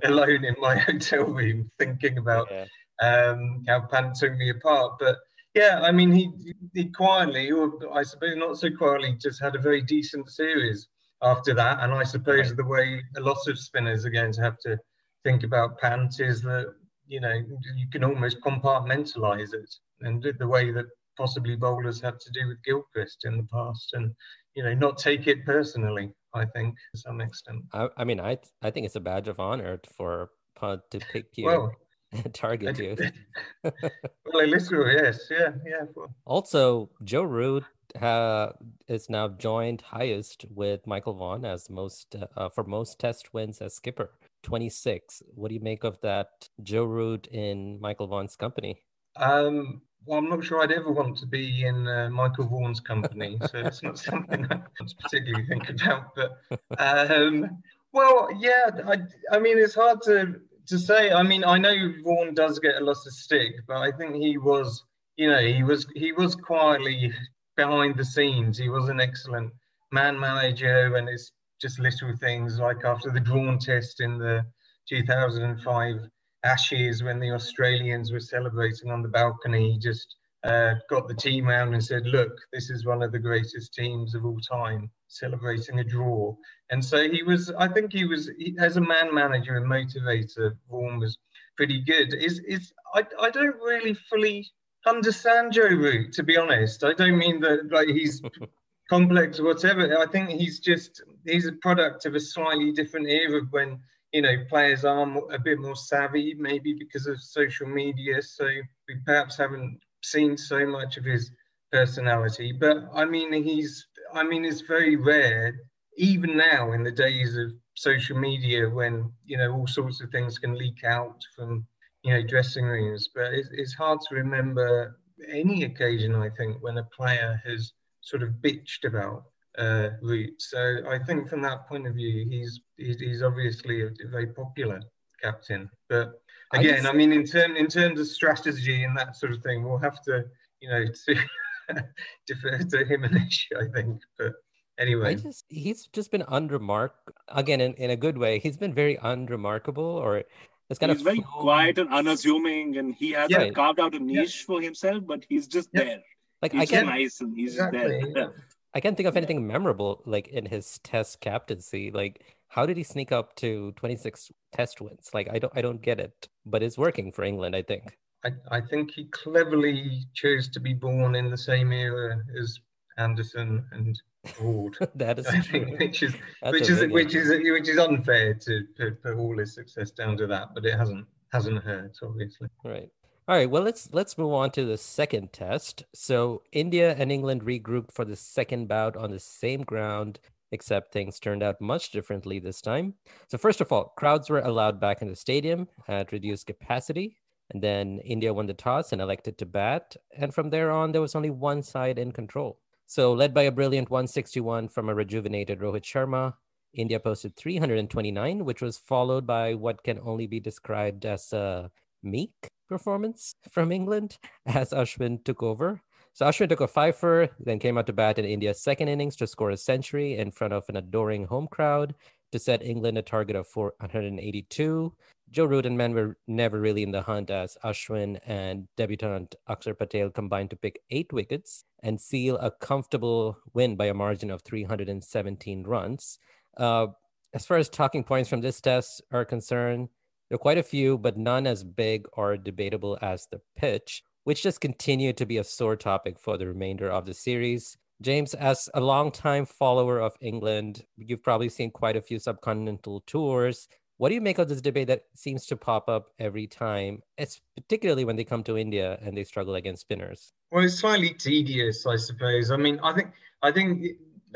[0.02, 2.66] alone in my hotel room, thinking about yeah.
[3.02, 5.18] um, how Pant took me apart." But
[5.54, 9.60] yeah, I mean, he he quietly, or I suppose not so quietly, just had a
[9.60, 10.88] very decent series
[11.22, 11.80] after that.
[11.80, 12.56] And I suppose right.
[12.56, 14.78] the way a lot of spinners are going to have to
[15.24, 16.74] think about Pant is that
[17.06, 20.86] you know you can almost compartmentalize it, and the way that
[21.20, 24.14] possibly bowlers had to do with Gilchrist in the past, and
[24.54, 26.10] you know, not take it personally.
[26.32, 27.62] I think to some extent.
[27.74, 31.26] I, I mean, I I think it's a badge of honor for Pod to pick
[31.36, 31.46] you.
[31.46, 31.72] Well,
[32.32, 32.96] target you.
[33.64, 35.84] well, little, yes, yeah, yeah.
[36.24, 37.64] Also, Joe Root
[38.00, 38.48] uh,
[38.88, 43.74] is now joined highest with Michael Vaughan as most uh, for most Test wins as
[43.74, 44.10] skipper,
[44.42, 45.22] twenty six.
[45.34, 46.28] What do you make of that,
[46.62, 48.82] Joe Root in Michael Vaughan's company?
[49.16, 53.38] Um, well, I'm not sure I'd ever want to be in uh, Michael Vaughan's company,
[53.50, 54.60] so it's not something I
[55.02, 56.14] particularly think about.
[56.14, 56.38] But
[56.78, 58.98] um, well, yeah, I,
[59.32, 61.12] I mean, it's hard to to say.
[61.12, 64.38] I mean, I know Vaughan does get a lot of stick, but I think he
[64.38, 64.84] was,
[65.16, 67.12] you know, he was he was quietly
[67.56, 68.56] behind the scenes.
[68.56, 69.52] He was an excellent
[69.92, 74.44] man manager, and it's just little things like after the drawn test in the
[74.88, 76.08] 2005
[76.44, 81.46] Ashes when the Australians were celebrating on the balcony, he just uh, got the team
[81.46, 85.80] round and said, "Look, this is one of the greatest teams of all time, celebrating
[85.80, 86.34] a draw."
[86.70, 87.50] And so he was.
[87.58, 90.56] I think he was he, as a man manager and motivator.
[90.70, 91.18] Vaughan was
[91.56, 92.14] pretty good.
[92.14, 94.48] Is is I I don't really fully
[94.86, 96.84] understand Joe Root to be honest.
[96.84, 98.22] I don't mean that like he's
[98.88, 99.98] complex or whatever.
[99.98, 103.78] I think he's just he's a product of a slightly different era when
[104.12, 108.20] you know, players are a bit more savvy, maybe because of social media.
[108.22, 111.30] So we perhaps haven't seen so much of his
[111.70, 112.52] personality.
[112.52, 115.54] But I mean, he's, I mean, it's very rare,
[115.96, 120.38] even now in the days of social media when, you know, all sorts of things
[120.38, 121.66] can leak out from,
[122.02, 123.08] you know, dressing rooms.
[123.14, 128.22] But it's, it's hard to remember any occasion, I think, when a player has sort
[128.22, 129.24] of bitched about
[129.60, 130.40] uh, Root.
[130.40, 134.28] So I think from that point of view, he's he's, he's obviously a, a, very
[134.28, 134.80] popular
[135.22, 135.70] captain.
[135.88, 136.20] But
[136.52, 139.42] again, I, just, I, mean, in term in terms of strategy and that sort of
[139.42, 140.24] thing, we'll have to
[140.60, 141.84] you know to
[142.26, 144.00] defer to Himanish, I think.
[144.18, 144.32] But
[144.78, 146.90] anyway, just, he's just been unremark
[147.28, 148.38] again in, in a good way.
[148.38, 150.24] He's been very unremarkable or.
[150.70, 151.42] It's kind he's of very flown.
[151.42, 153.50] quiet and unassuming, and he hasn't yeah.
[153.50, 154.46] carved out a niche yeah.
[154.46, 155.82] for himself, but he's just yeah.
[155.82, 156.02] there.
[156.42, 158.12] Like he's I get nice and he's exactly.
[158.14, 158.32] there.
[158.74, 161.90] I can't think of anything memorable like in his test captaincy.
[161.90, 165.10] Like, how did he sneak up to 26 test wins?
[165.12, 167.98] Like, I don't, I don't get it, but it's working for England, I think.
[168.24, 172.58] I, I think he cleverly chose to be born in the same era as
[172.98, 174.00] Anderson and
[174.36, 174.76] Broad.
[174.94, 175.64] that is I true.
[175.64, 178.66] Think, which is which is which is which is unfair to
[179.02, 182.48] put all his success down to that, but it hasn't hasn't hurt obviously.
[182.64, 182.90] Right.
[183.28, 185.84] All right, well let's let's move on to the second test.
[185.94, 190.18] So India and England regrouped for the second bout on the same ground,
[190.50, 192.94] except things turned out much differently this time.
[193.28, 197.18] So first of all, crowds were allowed back in the stadium at reduced capacity,
[197.50, 201.00] and then India won the toss and elected to bat, and from there on there
[201.00, 202.58] was only one side in control.
[202.86, 206.34] So led by a brilliant 161 from a rejuvenated Rohit Sharma,
[206.74, 211.70] India posted 329, which was followed by what can only be described as a
[212.02, 215.82] meek performance from England as Ashwin took over.
[216.14, 219.26] So Ashwin took a fifer, then came out to bat in India's second innings to
[219.26, 221.94] score a century in front of an adoring home crowd
[222.32, 224.92] to set England a target of 482.
[225.30, 229.78] Joe Root and men were never really in the hunt as Ashwin and debutant Akshar
[229.78, 234.42] Patel combined to pick eight wickets and seal a comfortable win by a margin of
[234.42, 236.18] 317 runs.
[236.56, 236.88] Uh,
[237.32, 239.88] as far as talking points from this test are concerned,
[240.30, 244.44] there are quite a few, but none as big or debatable as the pitch, which
[244.44, 247.76] just continued to be a sore topic for the remainder of the series.
[248.00, 253.66] James, as a longtime follower of England, you've probably seen quite a few subcontinental tours.
[253.96, 257.40] What do you make of this debate that seems to pop up every time, it's
[257.56, 260.32] particularly when they come to India and they struggle against spinners?
[260.52, 262.52] Well, it's slightly tedious, I suppose.
[262.52, 263.08] I mean, I think
[263.42, 263.84] I think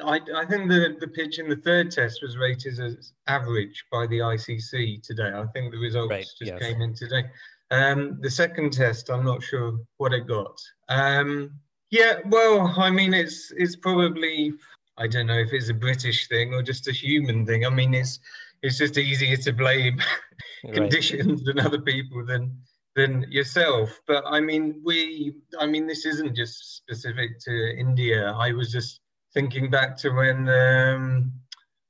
[0.02, 4.07] I, I think the, the pitch in the third test was rated as average by
[4.07, 5.30] the ICC today.
[5.35, 6.61] I think the results right, just yes.
[6.61, 7.24] came in today.
[7.70, 10.61] Um, the second test, I'm not sure what it got.
[10.88, 11.52] Um,
[11.90, 14.52] yeah, well, I mean, it's it's probably
[14.98, 17.64] I don't know if it's a British thing or just a human thing.
[17.64, 18.18] I mean, it's
[18.62, 20.00] it's just easier to blame
[20.64, 20.74] right.
[20.74, 22.57] conditions and other people than
[22.96, 24.00] than yourself.
[24.07, 28.33] But I mean, we, I mean, this isn't just specific to India.
[28.33, 29.00] I was just
[29.35, 31.33] thinking back to when um,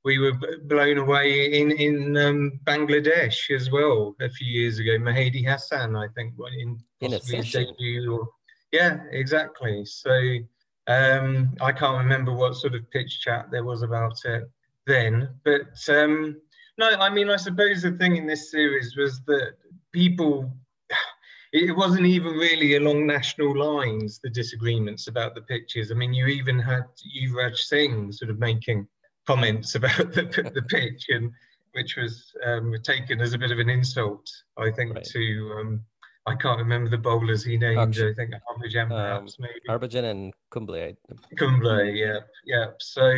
[0.03, 4.97] we were blown away in in um, Bangladesh as well a few years ago.
[4.97, 8.13] Mehidy Hasan, I think, in possibly his debut.
[8.13, 8.27] Or,
[8.71, 9.85] yeah, exactly.
[9.85, 10.11] So
[10.87, 14.43] um, I can't remember what sort of pitch chat there was about it
[14.85, 16.39] then, but um,
[16.77, 19.53] no, I mean, I suppose the thing in this series was that
[19.93, 20.51] people
[21.55, 25.91] it wasn't even really along national lines the disagreements about the pitches.
[25.91, 26.83] I mean, you even had
[27.17, 28.87] Yuvraj Singh sort of making
[29.25, 31.31] comments about the, the pitch, and
[31.71, 35.03] which was um, taken as a bit of an insult, I think, right.
[35.05, 35.81] to um,
[36.25, 37.79] I can't remember the bowlers he named.
[37.79, 39.61] Actually, I think Harbhajan um, perhaps maybe.
[39.69, 40.93] Harbhajan and Kumble.
[41.37, 42.67] Kumble, yeah, yeah.
[42.79, 43.15] So,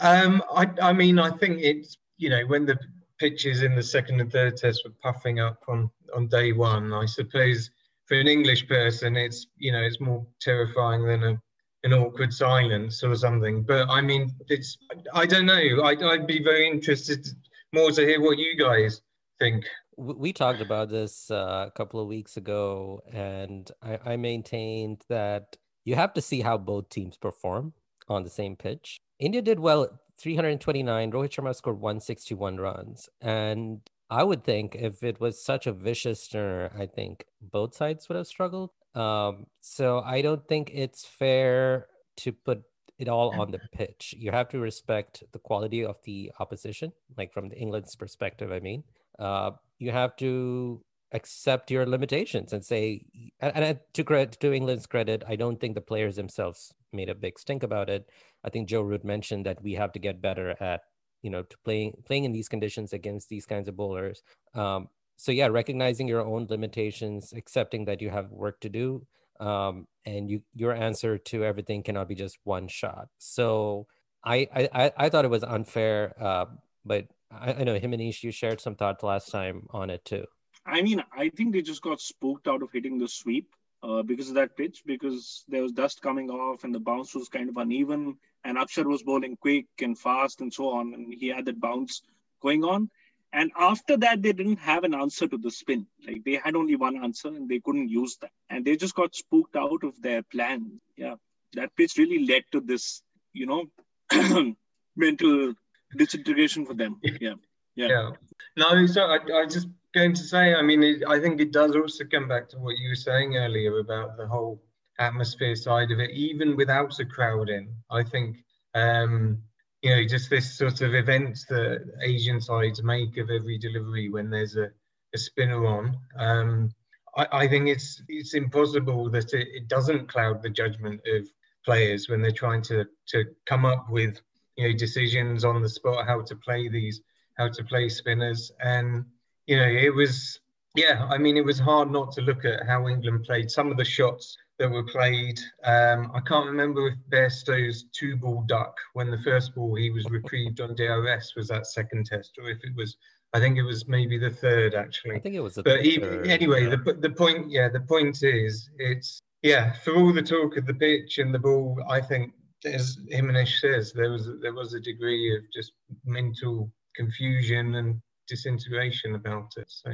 [0.00, 2.78] um, I, I mean, I think it's you know when the
[3.20, 6.92] pitches in the second and third test were puffing up on on day one.
[6.92, 7.70] I suppose
[8.06, 11.40] for an English person, it's you know it's more terrifying than a
[11.84, 13.62] an awkward silence or something.
[13.62, 14.78] But I mean, it's
[15.12, 15.82] I don't know.
[15.84, 17.26] I'd, I'd be very interested
[17.72, 19.02] more to hear what you guys
[19.38, 19.64] think.
[19.96, 25.56] We talked about this uh, a couple of weeks ago, and I, I maintained that
[25.84, 27.74] you have to see how both teams perform
[28.08, 28.98] on the same pitch.
[29.20, 31.12] India did well 329.
[31.12, 33.08] Rohit Sharma scored 161 runs.
[33.20, 33.80] And
[34.14, 38.14] I would think if it was such a vicious turner, I think both sides would
[38.16, 38.70] have struggled.
[38.94, 42.62] Um, so I don't think it's fair to put
[42.96, 44.14] it all on the pitch.
[44.16, 48.52] You have to respect the quality of the opposition, like from the England's perspective.
[48.52, 48.84] I mean,
[49.18, 49.50] uh,
[49.80, 53.06] you have to accept your limitations and say.
[53.40, 57.16] And, and to credit to England's credit, I don't think the players themselves made a
[57.16, 58.08] big stink about it.
[58.44, 60.82] I think Joe Root mentioned that we have to get better at
[61.24, 64.22] you know to playing playing in these conditions against these kinds of bowlers.
[64.54, 69.06] Um, so yeah, recognizing your own limitations, accepting that you have work to do,
[69.40, 73.08] um, and you your answer to everything cannot be just one shot.
[73.18, 73.86] So
[74.22, 76.46] I I I thought it was unfair, uh,
[76.84, 80.26] but I, I know Himanish, you shared some thoughts last time on it too.
[80.66, 83.48] I mean, I think they just got spooked out of hitting the sweep
[83.82, 87.28] uh, because of that pitch, because there was dust coming off and the bounce was
[87.28, 91.28] kind of uneven and Akshar was bowling quick and fast and so on, and he
[91.28, 92.02] had that bounce
[92.42, 92.90] going on.
[93.32, 95.86] And after that, they didn't have an answer to the spin.
[96.06, 98.30] Like they had only one answer and they couldn't use that.
[98.48, 100.80] And they just got spooked out of their plan.
[100.96, 101.16] Yeah.
[101.54, 103.02] That pitch really led to this,
[103.32, 103.64] you know,
[104.96, 105.54] mental
[105.96, 107.00] disintegration for them.
[107.02, 107.34] Yeah.
[107.74, 107.88] Yeah.
[107.88, 108.10] yeah.
[108.56, 111.74] No, so I, I just going to say, I mean, it, I think it does
[111.74, 114.62] also come back to what you were saying earlier about the whole
[114.98, 117.68] atmosphere side of it, even without a crowd in.
[117.90, 118.36] I think,
[118.74, 119.38] um,
[119.82, 124.30] you know, just this sort of events that Asian sides make of every delivery when
[124.30, 124.70] there's a,
[125.14, 125.96] a spinner on.
[126.18, 126.70] Um,
[127.16, 131.28] I, I, think it's it's impossible that it, it doesn't cloud the judgment of
[131.64, 134.20] players when they're trying to to come up with
[134.56, 137.00] you know decisions on the spot how to play these
[137.38, 139.04] how to play spinners and
[139.46, 140.40] you know it was
[140.74, 143.76] yeah i mean it was hard not to look at how england played some of
[143.76, 145.38] the shots that were played.
[145.64, 150.06] Um, I can't remember if Bairstow's two ball duck, when the first ball he was
[150.06, 152.96] reprieved on DRS, was that second test, or if it was,
[153.34, 155.16] I think it was maybe the third actually.
[155.16, 155.56] I think it was.
[155.56, 156.76] but third, anyway, yeah.
[156.76, 160.74] the the point, yeah, the point is, it's yeah, for all the talk of the
[160.74, 162.32] pitch and the ball, I think
[162.64, 165.72] as Himanish says, there was there was a degree of just
[166.06, 169.66] mental confusion and disintegration about it.
[169.68, 169.90] So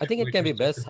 [0.00, 0.88] I think it can be best.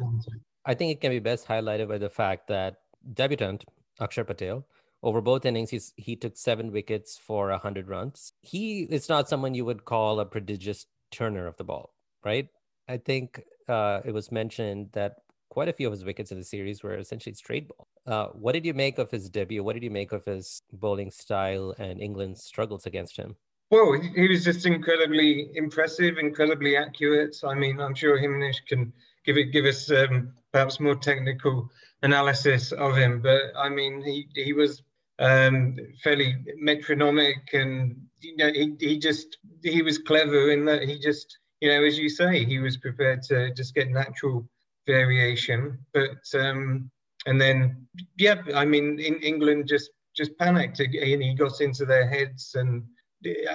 [0.65, 2.77] I think it can be best highlighted by the fact that
[3.15, 3.65] debutant
[4.01, 4.67] Akshar Patel.
[5.03, 8.33] Over both innings, he took seven wickets for 100 runs.
[8.43, 12.49] He is not someone you would call a prodigious turner of the ball, right?
[12.87, 15.17] I think uh, it was mentioned that
[15.49, 17.89] quite a few of his wickets in the series were essentially straight ball.
[18.07, 19.63] Uh, what did you make of his debut?
[19.63, 23.37] What did you make of his bowling style and England's struggles against him?
[23.71, 27.37] Well, he was just incredibly impressive, incredibly accurate.
[27.45, 28.93] I mean, I'm sure Himanish can
[29.25, 31.71] give it give us um, perhaps more technical
[32.03, 34.83] analysis of him, but I mean, he he was
[35.19, 40.99] um, fairly metronomic, and you know, he he just he was clever in that he
[40.99, 44.49] just you know, as you say, he was prepared to just get natural
[44.87, 46.91] variation, but um,
[47.27, 47.87] and then
[48.17, 52.83] yeah, I mean, in England just just panicked and he got into their heads and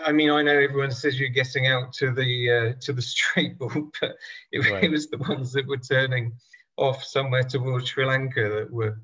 [0.05, 3.57] I mean, I know everyone says you're getting out to the uh, to the straight
[3.57, 4.15] ball, but
[4.51, 4.83] it, right.
[4.83, 6.33] it, was the ones that were turning
[6.77, 8.99] off somewhere towards Sri Lanka that were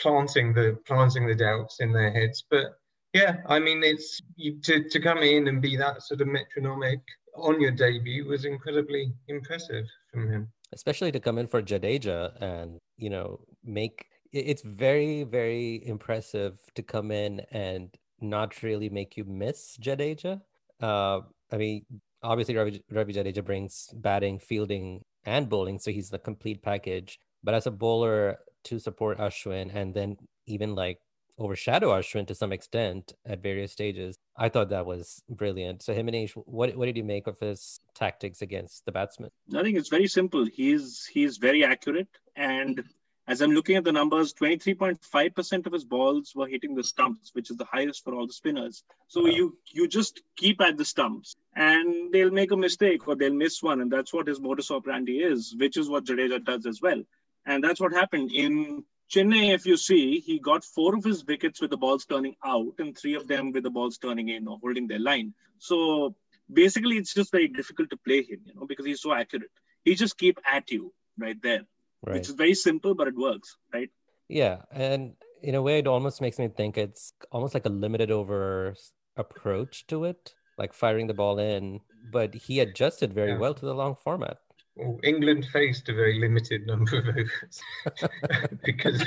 [0.00, 2.44] planting the planting the doubts in their heads.
[2.50, 2.78] But
[3.12, 7.00] yeah, I mean, it's you, to to come in and be that sort of metronomic
[7.36, 10.48] on your debut was incredibly impressive from him.
[10.72, 16.82] Especially to come in for Jadeja and you know make it's very very impressive to
[16.82, 20.40] come in and not really make you miss Jadeja.
[20.80, 21.86] Uh, I mean,
[22.22, 27.18] obviously Ravi, Ravi Jadeja brings batting, fielding, and bowling, so he's the complete package.
[27.42, 30.16] But as a bowler to support Ashwin and then
[30.46, 30.98] even like
[31.38, 35.82] overshadow Ashwin to some extent at various stages, I thought that was brilliant.
[35.82, 39.30] So Himanish, what what did you make of his tactics against the batsman?
[39.54, 40.46] I think it's very simple.
[40.52, 42.82] He's he's very accurate and
[43.28, 47.50] as I'm looking at the numbers, 23.5% of his balls were hitting the stumps, which
[47.50, 48.82] is the highest for all the spinners.
[49.08, 49.28] So wow.
[49.28, 53.62] you you just keep at the stumps, and they'll make a mistake or they'll miss
[53.62, 57.02] one, and that's what his modus operandi is, which is what Jadeja does as well.
[57.44, 59.52] And that's what happened in Chennai.
[59.52, 62.96] If you see, he got four of his wickets with the balls turning out, and
[62.96, 65.34] three of them with the balls turning in or holding their line.
[65.58, 66.14] So
[66.50, 69.50] basically, it's just very difficult to play him, you know, because he's so accurate.
[69.84, 71.66] He just keep at you right there
[72.06, 72.14] right.
[72.14, 73.90] which is very simple, but it works, right?
[74.28, 74.62] Yeah.
[74.70, 78.74] And in a way, it almost makes me think it's almost like a limited over
[79.16, 81.80] approach to it, like firing the ball in.
[82.10, 83.38] But he adjusted very yeah.
[83.38, 84.38] well to the long format.
[84.76, 87.60] Well, England faced a very limited number of overs
[88.64, 89.02] because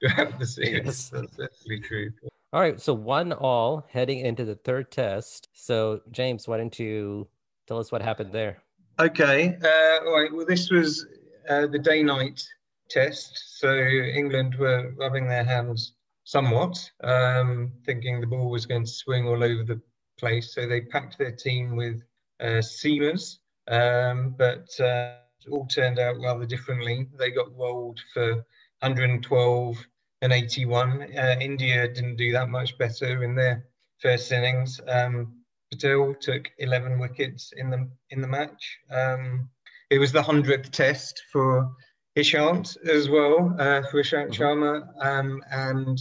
[0.00, 1.10] you have to see yes.
[1.10, 2.10] That's definitely true.
[2.54, 5.48] All right, so one all heading into the third test.
[5.52, 7.28] So James, why don't you
[7.66, 8.62] tell us what happened there?
[8.98, 10.32] Okay, uh, all right.
[10.32, 11.06] Well, this was
[11.48, 12.42] uh, the day night
[12.88, 13.58] test.
[13.58, 19.26] So England were rubbing their hands somewhat, um, thinking the ball was going to swing
[19.26, 19.80] all over the
[20.18, 20.54] place.
[20.54, 22.02] So they packed their team with
[22.40, 23.38] uh, seamers,
[23.68, 25.14] um, but uh,
[25.50, 27.08] all turned out rather differently.
[27.18, 28.34] They got rolled for
[28.80, 29.86] 112
[30.22, 31.02] and 81.
[31.16, 33.66] Uh, India didn't do that much better in their
[33.98, 34.80] first innings.
[34.86, 35.34] Um,
[35.70, 38.78] Patel took 11 wickets in the in the match.
[38.90, 39.48] Um,
[39.92, 41.70] it was the hundredth test for
[42.16, 44.42] Ishant as well, uh, for Ishant mm-hmm.
[44.42, 46.00] Sharma, um, and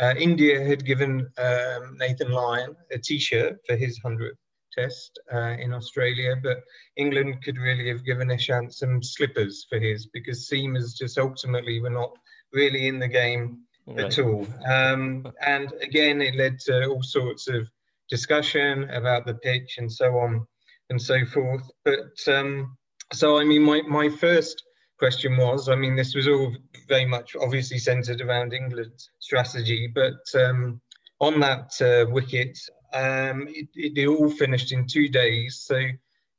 [0.00, 4.38] uh, India had given um, Nathan Lyon a T-shirt for his hundredth
[4.72, 6.62] test uh, in Australia, but
[6.96, 11.90] England could really have given Ishant some slippers for his because seamers just ultimately were
[11.90, 12.12] not
[12.52, 14.06] really in the game right.
[14.06, 14.46] at all.
[14.66, 17.68] Um, and again, it led to all sorts of
[18.08, 20.46] discussion about the pitch and so on
[20.90, 21.68] and so forth.
[21.84, 22.76] But um,
[23.12, 24.62] so, I mean, my, my first
[25.02, 26.54] question was I mean, this was all
[26.86, 30.80] very much obviously centered around England's strategy, but um,
[31.20, 32.56] on that uh, wicket,
[32.92, 35.62] um, it, it, all finished in two days.
[35.66, 35.80] So,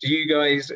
[0.01, 0.71] do you guys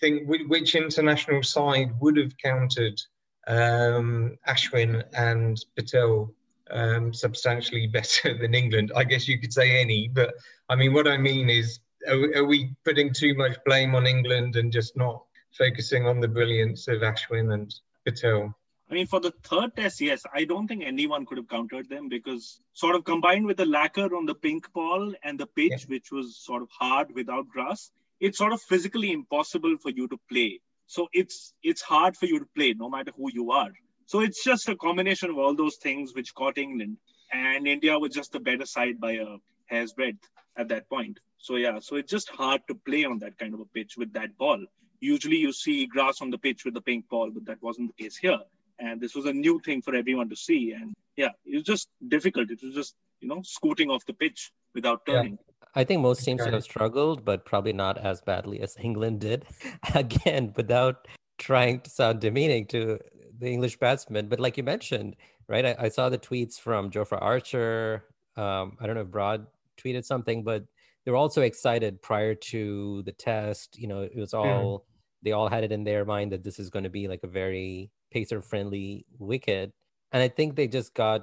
[0.00, 3.00] think which international side would have countered
[3.48, 6.32] um, Ashwin and Patel
[6.70, 8.92] um, substantially better than England?
[8.94, 10.32] I guess you could say any, but
[10.68, 14.54] I mean, what I mean is, are, are we putting too much blame on England
[14.54, 15.24] and just not
[15.56, 17.74] focusing on the brilliance of Ashwin and
[18.04, 18.54] Patel.
[18.90, 22.08] I mean, for the third test, yes, I don't think anyone could have countered them
[22.08, 25.86] because sort of combined with the lacquer on the pink ball and the pitch, yeah.
[25.86, 27.90] which was sort of hard without grass,
[28.20, 30.60] it's sort of physically impossible for you to play.
[30.86, 33.72] So it's it's hard for you to play no matter who you are.
[34.06, 36.98] So it's just a combination of all those things which caught England,
[37.32, 39.36] and India was just a better side by a
[39.66, 41.18] hair's breadth at that point.
[41.38, 44.12] So yeah, so it's just hard to play on that kind of a pitch with
[44.12, 44.66] that ball
[45.02, 48.02] usually you see grass on the pitch with the pink ball, but that wasn't the
[48.04, 48.38] case here.
[48.78, 50.72] And this was a new thing for everyone to see.
[50.72, 52.50] And yeah, it was just difficult.
[52.50, 55.32] It was just, you know, scooting off the pitch without turning.
[55.32, 55.70] Yeah.
[55.74, 59.44] I think most teams would have struggled, but probably not as badly as England did.
[59.94, 62.98] Again, without trying to sound demeaning to
[63.38, 64.28] the English batsmen.
[64.28, 65.16] But like you mentioned,
[65.48, 65.66] right?
[65.66, 68.04] I, I saw the tweets from Jofra Archer.
[68.36, 69.46] Um, I don't know if Broad
[69.76, 70.64] tweeted something, but
[71.04, 73.78] they were also excited prior to the test.
[73.78, 74.86] You know, it was all
[75.22, 77.28] they all had it in their mind that this is going to be like a
[77.28, 79.72] very pacer friendly wicket.
[80.12, 81.22] And I think they just got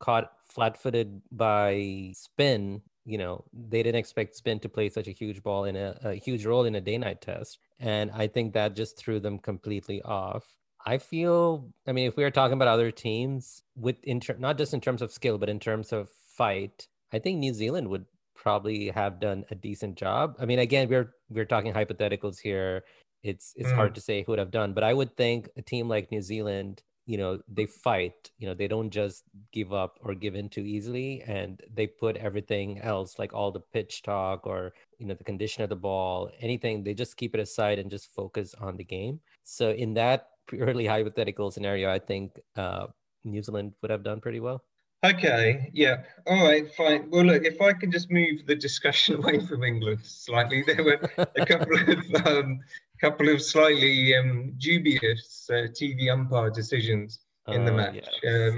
[0.00, 2.82] caught flat footed by spin.
[3.04, 6.14] You know, they didn't expect spin to play such a huge ball in a, a
[6.14, 7.58] huge role in a day night test.
[7.80, 10.44] And I think that just threw them completely off.
[10.84, 14.58] I feel, I mean, if we are talking about other teams with in ter- not
[14.58, 18.04] just in terms of skill, but in terms of fight, I think New Zealand would
[18.34, 20.36] probably have done a decent job.
[20.40, 22.82] I mean, again, we're we're talking hypotheticals here
[23.22, 23.74] it's it's mm.
[23.74, 24.72] hard to say who would have done.
[24.72, 28.54] But I would think a team like New Zealand, you know they fight you know
[28.54, 33.18] they don't just give up or give in too easily and they put everything else
[33.18, 36.94] like all the pitch talk or you know the condition of the ball anything they
[36.94, 41.50] just keep it aside and just focus on the game so in that purely hypothetical
[41.50, 42.86] scenario i think uh,
[43.24, 44.62] new zealand would have done pretty well
[45.04, 46.02] Okay, yeah.
[46.26, 47.10] All right, fine.
[47.10, 51.00] Well, look, if I can just move the discussion away from England slightly, there were
[51.18, 52.60] a couple of um,
[53.00, 58.08] couple of slightly um, dubious uh, TV umpire decisions in the uh, match.
[58.22, 58.30] Yeah.
[58.30, 58.50] Uh,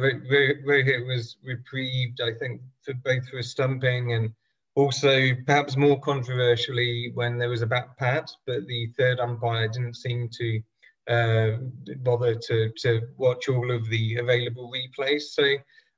[0.66, 4.30] Rohit was reprieved, I think, for both for stumping and
[4.74, 9.96] also perhaps more controversially when there was a back pat, but the third umpire didn't
[9.96, 10.60] seem to
[11.08, 11.56] uh,
[11.98, 15.22] bother to, to watch all of the available replays.
[15.22, 15.54] So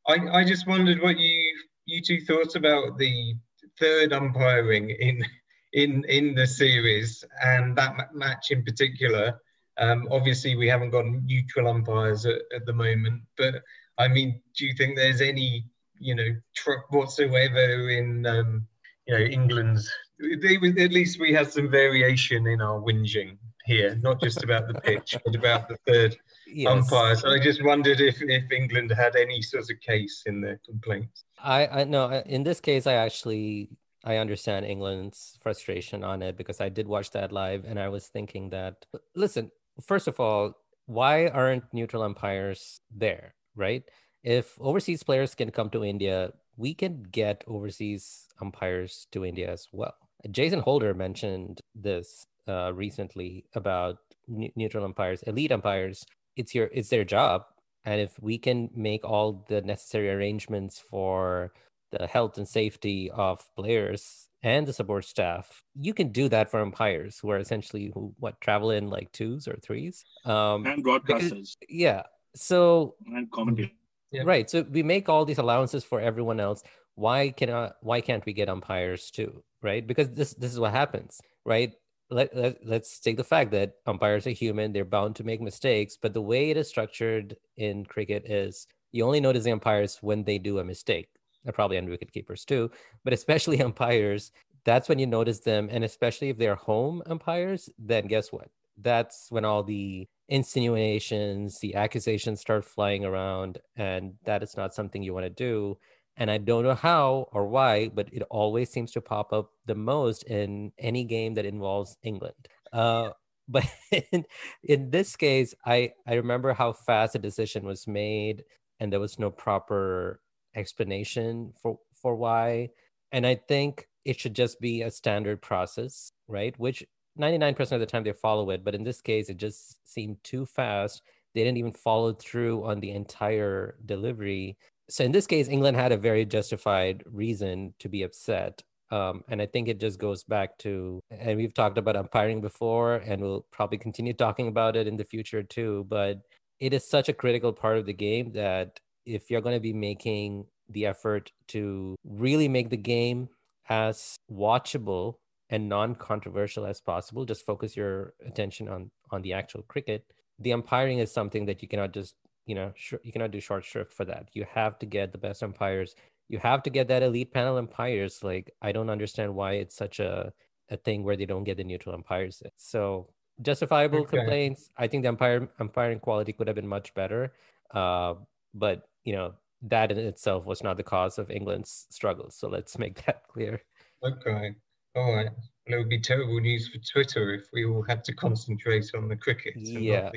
[0.09, 1.55] I, I just wondered what you
[1.87, 3.35] you two thought about the
[3.79, 5.25] third umpiring in
[5.73, 9.41] in in the series and that match in particular.
[9.79, 13.57] Um, obviously, we haven't got neutral umpires at, at, the moment, but
[13.99, 15.67] I mean, do you think there's any
[15.99, 18.67] you know truck whatsoever in um,
[19.07, 19.93] you know England's?
[20.23, 23.37] At least we had some variation in our whinging
[23.67, 26.17] here, not just about the pitch, but about the third
[26.47, 26.71] yes.
[26.71, 27.17] umpire.
[27.17, 31.25] So I just wondered if, if England had any sort of case in their complaints.
[31.43, 33.71] I, I know in this case, I actually
[34.05, 38.07] I understand England's frustration on it because I did watch that live and I was
[38.07, 38.87] thinking that,
[39.17, 39.51] listen,
[39.83, 40.55] first of all,
[40.87, 43.83] why aren't neutral umpires there, right?
[44.23, 49.67] If overseas players can come to India, we can get overseas umpires to India as
[49.73, 49.95] well.
[50.31, 56.05] Jason Holder mentioned this uh, recently about neutral umpires, elite umpires.
[56.37, 57.45] It's your it's their job,
[57.85, 61.53] and if we can make all the necessary arrangements for
[61.93, 66.61] the health and safety of players and the support staff you can do that for
[66.61, 70.05] umpires who are essentially who what travel in like twos or threes?
[70.25, 71.31] Um and broadcasters.
[71.31, 72.03] because, yeah.
[72.35, 73.73] So and commentators
[74.13, 74.23] yeah.
[74.25, 74.49] right.
[74.49, 76.63] So we make all these allowances for everyone else.
[76.95, 79.43] Why cannot why can't we get umpires too?
[79.63, 79.87] Right?
[79.87, 81.73] Because this this is what happens right
[82.11, 85.99] let, let, let's take the fact that umpires are human they're bound to make mistakes
[86.01, 90.25] but the way it is structured in cricket is you only notice the umpires when
[90.25, 91.09] they do a mistake
[91.53, 92.71] probably on wicket keepers too,
[93.05, 94.33] but especially umpires,
[94.65, 95.69] that's when you notice them.
[95.71, 98.49] And especially if they're home umpires, then guess what?
[98.79, 103.59] That's when all the insinuations, the accusations start flying around.
[103.77, 105.79] And that is not something you want to do.
[106.17, 109.75] And I don't know how or why, but it always seems to pop up the
[109.75, 112.49] most in any game that involves England.
[112.73, 113.11] Uh,
[113.49, 113.65] but
[114.13, 114.25] in,
[114.65, 118.43] in this case, I, I remember how fast a decision was made
[118.81, 120.21] and there was no proper
[120.55, 122.71] explanation for for why.
[123.13, 126.59] And i think it should just be a standard process right?
[126.59, 126.85] Which
[127.19, 130.47] 99% of the time they follow it but in this case it just seemed too
[130.47, 131.03] fast.
[131.35, 134.57] They didn't even follow through on the entire delivery
[134.89, 139.43] so in this case england had a very justified reason to be upset um, and
[139.43, 143.47] i think it just goes back to and we've talked about umpiring before and we'll
[143.51, 146.21] probably continue talking about it in the future too but
[146.61, 149.73] it is such a critical part of the game that if you're going to be
[149.73, 153.29] making the effort to really make the game
[153.69, 155.15] as watchable
[155.51, 160.05] and non-controversial as possible just focus your attention on on the actual cricket
[160.39, 162.15] the umpiring is something that you cannot just
[162.47, 165.19] you know sh- you cannot do short shrift for that you have to get the
[165.19, 165.95] best umpires
[166.29, 170.01] you have to get that elite panel umpires like i don't understand why it's such
[170.01, 170.33] a
[170.71, 173.09] a thing where they don't get the neutral umpires so
[173.43, 174.17] justifiable okay.
[174.17, 177.33] complaints i think the umpire umpiring quality could have been much better
[177.75, 178.15] uh,
[178.55, 182.35] but you know that in itself was not the cause of England's struggles.
[182.37, 183.61] So let's make that clear.
[184.03, 184.55] Okay.
[184.95, 185.27] All right.
[185.27, 185.35] Well,
[185.67, 189.17] it would be terrible news for Twitter if we all had to concentrate on the
[189.17, 189.55] cricket.
[189.57, 190.11] Yeah.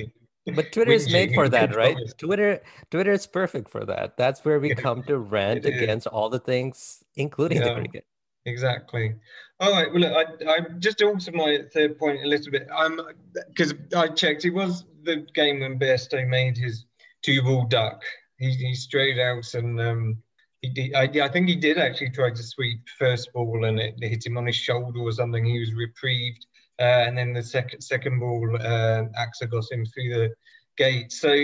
[0.46, 1.96] But Twitter is made for that, right?
[2.18, 4.16] Twitter Twitter is perfect for that.
[4.16, 8.06] That's where we come to rant against all the things, including yeah, the cricket.
[8.46, 9.14] Exactly.
[9.60, 9.92] All right.
[9.92, 10.12] Well, look,
[10.46, 12.66] I, I just alter my third point a little bit.
[12.74, 13.00] I'm
[13.48, 14.44] because I checked.
[14.44, 16.86] It was the game when Bairstow made his
[17.22, 18.02] two ball duck
[18.40, 20.18] he, he straight out and um,
[20.62, 23.94] he did, I, I, think he did actually try to sweep first ball and it
[24.00, 25.44] hit him on his shoulder or something.
[25.44, 26.46] He was reprieved.
[26.80, 30.30] Uh, and then the second second ball, uh, Akshar got him through the
[30.76, 31.12] gate.
[31.12, 31.36] So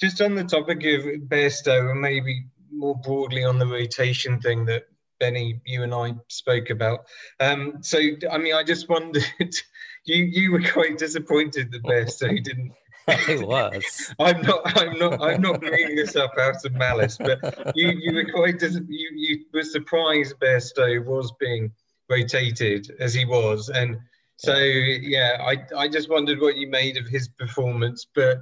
[0.00, 4.84] just on the topic of Bairstow and maybe more broadly on the rotation thing that
[5.20, 7.00] Benny, you and I spoke about.
[7.38, 7.98] Um, so
[8.30, 9.24] I mean, I just wondered,
[10.04, 12.72] you you were quite disappointed that Bairstow didn't
[13.08, 14.14] it was.
[14.18, 14.60] I'm not.
[14.76, 15.22] I'm not.
[15.22, 19.10] I'm not bringing this up out of malice, but you you were quite dis- you
[19.14, 21.72] you were surprised Bairstow was being
[22.08, 23.98] rotated as he was, and
[24.40, 28.38] so yeah, I I just wondered what you made of his performance, but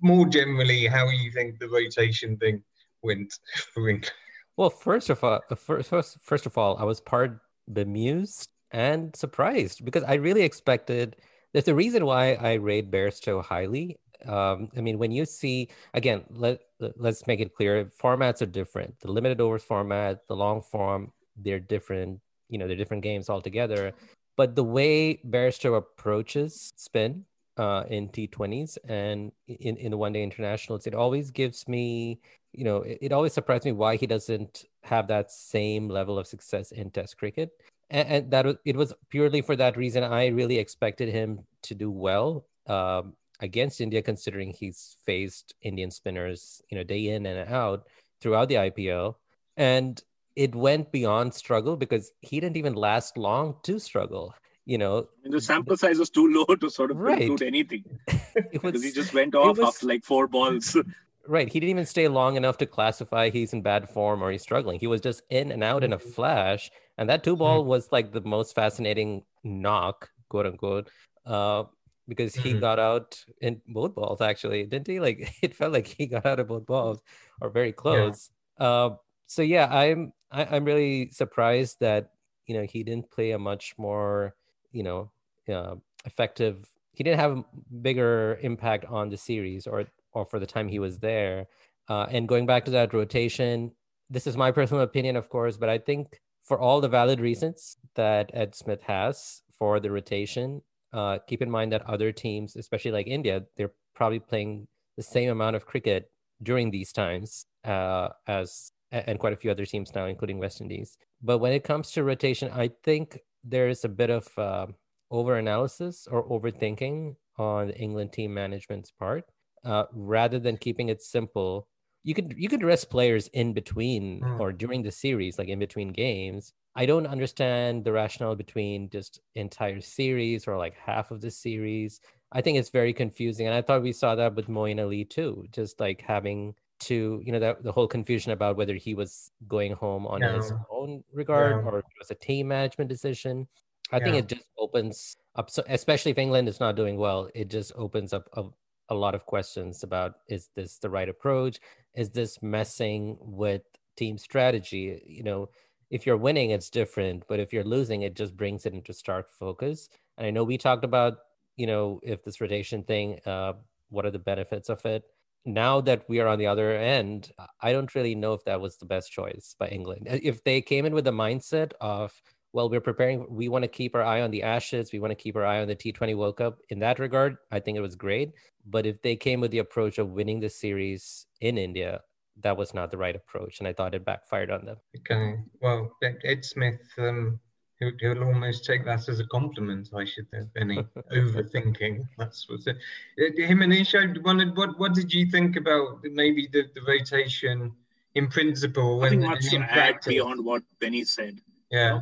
[0.00, 2.62] more generally, how you think the rotation thing
[3.02, 3.38] went
[3.72, 4.10] for England.
[4.56, 7.38] Well, first of all, first, first, first of all, I was part
[7.72, 11.14] bemused and surprised because I really expected.
[11.52, 13.96] There's a reason why I rate Bairstow highly.
[14.26, 18.98] Um, I mean, when you see again, let let's make it clear, formats are different.
[18.98, 22.18] The limited overs format, the long form, they're different.
[22.48, 23.92] You know, they're different games altogether.
[24.38, 27.24] But the way Bairstow approaches spin
[27.56, 32.20] uh, in T20s and in, in the one day internationals, it always gives me,
[32.52, 36.28] you know, it, it, always surprised me why he doesn't have that same level of
[36.28, 37.50] success in Test cricket.
[37.90, 40.04] And, and that it was purely for that reason.
[40.04, 46.62] I really expected him to do well um, against India, considering he's faced Indian spinners,
[46.70, 47.88] you know, day in and out
[48.20, 49.16] throughout the IPL.
[49.56, 50.00] And
[50.38, 54.32] it went beyond struggle because he didn't even last long to struggle
[54.66, 57.18] you know the sample size was too low to sort of right.
[57.18, 60.76] conclude anything it was, because he just went off was, after like four balls
[61.26, 64.42] right he didn't even stay long enough to classify he's in bad form or he's
[64.42, 66.10] struggling he was just in and out in a mm-hmm.
[66.10, 67.70] flash and that two ball mm-hmm.
[67.70, 70.88] was like the most fascinating knock quote unquote
[71.26, 71.64] uh,
[72.06, 72.60] because he mm-hmm.
[72.60, 76.38] got out in both balls actually didn't he like it felt like he got out
[76.38, 77.00] of both balls
[77.40, 78.30] or very close
[78.60, 78.66] yeah.
[78.66, 82.10] uh, so yeah i'm I, am really surprised that
[82.46, 84.34] you know he didn't play a much more
[84.72, 85.10] you know
[85.48, 87.44] uh, effective he didn't have a
[87.80, 91.46] bigger impact on the series or or for the time he was there.
[91.88, 93.72] Uh, and going back to that rotation
[94.10, 97.76] this is my personal opinion of course but i think for all the valid reasons
[97.94, 100.62] that ed smith has for the rotation
[100.92, 104.66] uh, keep in mind that other teams especially like india they're probably playing
[104.96, 106.10] the same amount of cricket
[106.42, 110.96] during these times uh, as and quite a few other teams now including west indies
[111.22, 114.66] but when it comes to rotation i think there is a bit of uh,
[115.10, 119.24] over analysis or overthinking on the England team management's part,
[119.64, 121.68] uh, rather than keeping it simple.
[122.04, 124.40] You could you could rest players in between mm.
[124.40, 126.52] or during the series, like in between games.
[126.74, 132.00] I don't understand the rationale between just entire series or like half of the series.
[132.30, 135.46] I think it's very confusing, and I thought we saw that with Moeen Ali too,
[135.50, 136.54] just like having
[136.88, 140.34] to you know that the whole confusion about whether he was going home on no.
[140.34, 143.46] his own regard or it was a team management decision.
[143.92, 144.04] I yeah.
[144.04, 147.72] think it just opens up so especially if england is not doing well it just
[147.74, 148.42] opens up a,
[148.90, 151.58] a lot of questions about is this the right approach?
[151.94, 153.62] Is this messing with
[153.96, 155.02] team strategy?
[155.06, 155.48] You know
[155.90, 159.30] if you're winning it's different but if you're losing it just brings it into stark
[159.30, 159.88] focus.
[160.16, 161.18] And i know we talked about
[161.56, 163.52] you know if this rotation thing uh,
[163.90, 165.04] what are the benefits of it
[165.44, 168.76] now that we are on the other end, I don't really know if that was
[168.76, 170.06] the best choice by England.
[170.10, 172.12] If they came in with the mindset of,
[172.52, 175.22] well, we're preparing, we want to keep our eye on the Ashes, we want to
[175.22, 176.58] keep our eye on the T20 World Cup.
[176.68, 178.32] In that regard, I think it was great.
[178.66, 182.02] But if they came with the approach of winning the series in India,
[182.42, 183.58] that was not the right approach.
[183.58, 184.76] And I thought it backfired on them.
[184.98, 185.36] Okay.
[185.60, 187.40] Well, Ed Smith, um,
[187.80, 189.90] He'll, he'll, almost take that as a compliment.
[189.94, 190.48] I should think.
[190.56, 190.76] Any
[191.12, 192.08] overthinking.
[192.18, 192.76] That's what's it.
[193.18, 194.56] Himanish wanted.
[194.56, 197.72] What What did you think about maybe the, the rotation
[198.14, 199.04] in principle?
[199.04, 201.40] I think much to add beyond what Benny said.
[201.70, 202.00] Yeah.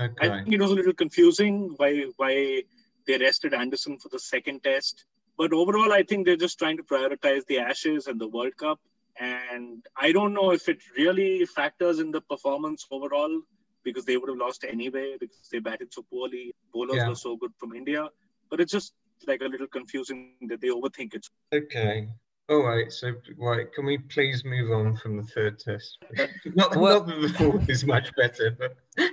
[0.00, 0.30] Okay.
[0.30, 2.62] I think it was a little confusing why why
[3.06, 5.04] they rested Anderson for the second test.
[5.36, 8.80] But overall, I think they're just trying to prioritize the Ashes and the World Cup.
[9.20, 13.40] And I don't know if it really factors in the performance overall
[13.84, 16.54] because they would have lost anyway because they batted so poorly.
[16.72, 17.08] Bowlers yeah.
[17.08, 18.08] were so good from India,
[18.50, 18.94] but it's just
[19.26, 21.26] like a little confusing that they overthink it.
[21.52, 22.08] Okay.
[22.48, 22.90] All right.
[22.90, 25.98] So, right, can we please move on from the third test?
[26.54, 28.76] not, well, not that the fourth is much better, but.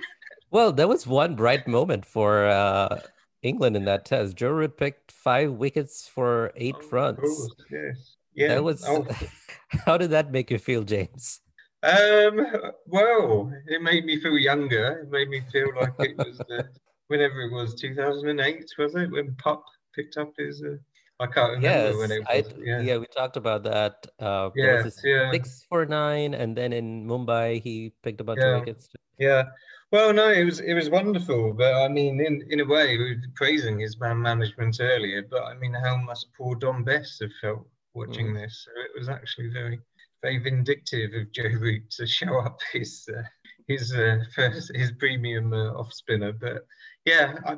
[0.50, 3.00] well, there was one bright moment for uh,
[3.42, 4.36] England in that test.
[4.36, 7.18] Joe Root picked five wickets for eight oh, runs.
[7.18, 8.16] Course, yes.
[8.34, 8.48] Yeah.
[8.48, 8.84] That was.
[8.86, 9.06] Oh.
[9.84, 11.40] how did that make you feel, James?
[11.82, 12.46] Um,
[12.86, 15.02] well, it made me feel younger.
[15.04, 16.68] It made me feel like it was the,
[17.08, 19.64] whenever it was 2008, was it when Pup
[19.94, 20.62] picked up his?
[20.62, 20.76] Uh,
[21.18, 22.28] I can't remember yes, when it was.
[22.28, 22.80] I, yeah.
[22.80, 24.06] yeah, we talked about that.
[24.18, 25.30] Uh, yes, yeah.
[25.30, 28.56] Six for nine, and then in Mumbai he picked up a bunch yeah.
[28.56, 28.88] of wickets.
[29.18, 29.44] Yeah.
[29.92, 33.14] Well, no, it was it was wonderful, but I mean, in in a way, we
[33.14, 37.30] were praising his man management earlier, but I mean, how must poor Dom Bess have
[37.40, 38.42] felt watching mm.
[38.42, 38.66] this?
[38.66, 39.80] So it was actually very
[40.22, 43.22] very vindictive of Joe Root to show up his uh,
[43.68, 46.32] his uh, first his premium uh, off spinner.
[46.32, 46.66] But
[47.04, 47.56] yeah, I,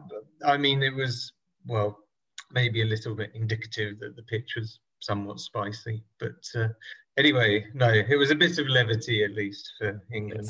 [0.52, 1.32] I, mean it was
[1.66, 1.98] well
[2.52, 6.02] maybe a little bit indicative that the pitch was somewhat spicy.
[6.18, 6.68] But uh,
[7.18, 10.48] anyway, no, it was a bit of levity at least for England.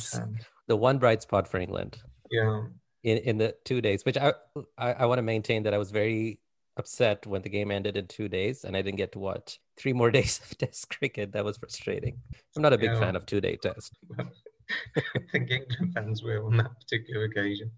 [0.66, 1.98] the one bright spot for England.
[2.30, 2.64] Yeah.
[3.04, 4.32] In in the two days, which I
[4.76, 6.40] I, I want to maintain that I was very
[6.78, 9.92] upset when the game ended in two days and I didn't get to watch three
[9.92, 11.32] more days of Test cricket.
[11.32, 12.18] That was frustrating.
[12.56, 13.00] I'm not a big yeah.
[13.00, 13.98] fan of two day Test.
[14.18, 17.70] I think England fans were on that particular occasion.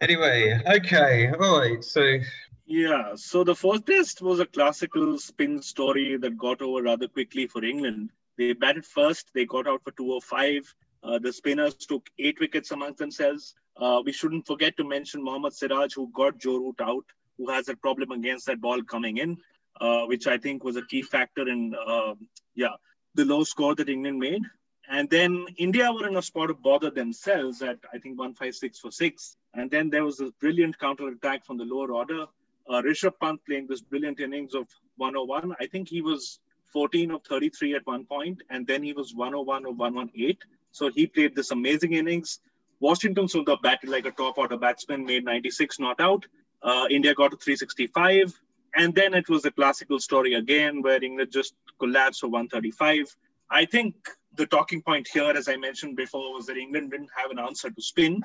[0.00, 1.82] Anyway, okay, all right.
[1.82, 2.18] So
[2.66, 7.46] yeah, so the first test was a classical spin story that got over rather quickly
[7.46, 8.10] for England.
[8.38, 10.74] They batted first, they got out for 205.
[11.02, 13.54] Uh, the spinners took eight wickets amongst themselves.
[13.76, 17.04] Uh, we shouldn't forget to mention Mohammad Siraj, who got Joe Root out,
[17.38, 19.38] who has a problem against that ball coming in,
[19.80, 22.76] uh, which I think was a key factor in, um, yeah,
[23.14, 24.42] the low score that England made.
[24.88, 28.92] And then India were in a spot of bother themselves at, I think, 156 for
[28.92, 29.36] six.
[29.52, 32.26] And then there was a brilliant counter attack from the lower order
[32.68, 34.66] uh, Rishabh Pant playing this brilliant innings of
[34.96, 35.54] 101.
[35.60, 36.40] I think he was
[36.72, 40.36] 14 of 33 at one point, and then he was 101 of 118.
[40.72, 42.40] So he played this amazing innings.
[42.80, 46.26] Washington Sundar batted like a top order batsman, made 96 not out.
[46.66, 48.38] Uh, India got to 365.
[48.74, 53.16] And then it was a classical story again where England just collapsed for 135.
[53.50, 53.94] I think
[54.34, 57.70] the talking point here, as I mentioned before, was that England didn't have an answer
[57.70, 58.20] to spin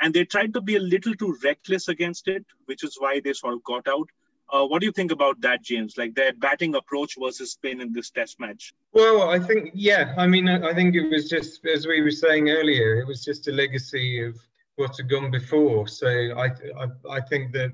[0.00, 3.32] and they tried to be a little too reckless against it, which is why they
[3.32, 4.08] sort of got out.
[4.52, 5.96] Uh, what do you think about that, James?
[5.96, 8.72] Like their batting approach versus spin in this test match?
[8.92, 12.48] Well, I think, yeah, I mean, I think it was just, as we were saying
[12.48, 14.38] earlier, it was just a legacy of
[14.76, 15.88] what had gone before.
[15.88, 16.46] So I,
[16.78, 17.72] I, I think that,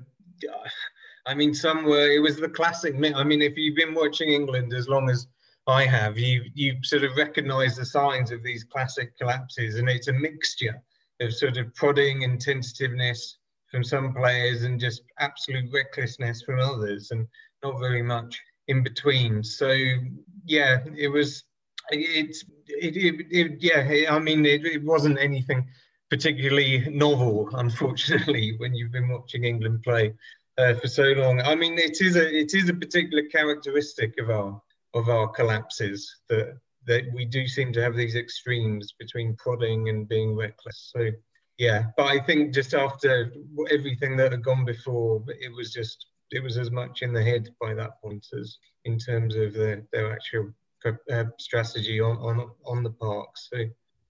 [1.25, 2.95] I mean, somewhere it was the classic.
[2.95, 5.27] I mean, if you've been watching England as long as
[5.67, 10.09] I have, you you sort of recognise the signs of these classic collapses, and it's
[10.09, 10.81] a mixture
[11.21, 13.37] of sort of prodding and tentativeness
[13.71, 17.27] from some players and just absolute recklessness from others and
[17.63, 19.43] not very much in between.
[19.43, 19.71] So
[20.45, 21.43] yeah, it was
[21.89, 25.67] it's it, it, it, yeah, I mean it, it wasn't anything
[26.13, 30.13] particularly novel, unfortunately, when you've been watching England play
[30.59, 31.41] uh, for so long.
[31.41, 34.61] I mean, it is a it is a particular characteristic of our
[34.93, 36.55] of our collapses that
[36.85, 40.91] that we do seem to have these extremes between prodding and being reckless.
[40.95, 41.09] So
[41.57, 43.33] yeah, but I think just after
[43.71, 47.49] everything that had gone before, it was just it was as much in the head
[47.59, 50.53] by that point as in terms of the, their actual
[50.85, 53.29] uh, strategy on on on the park.
[53.35, 53.57] So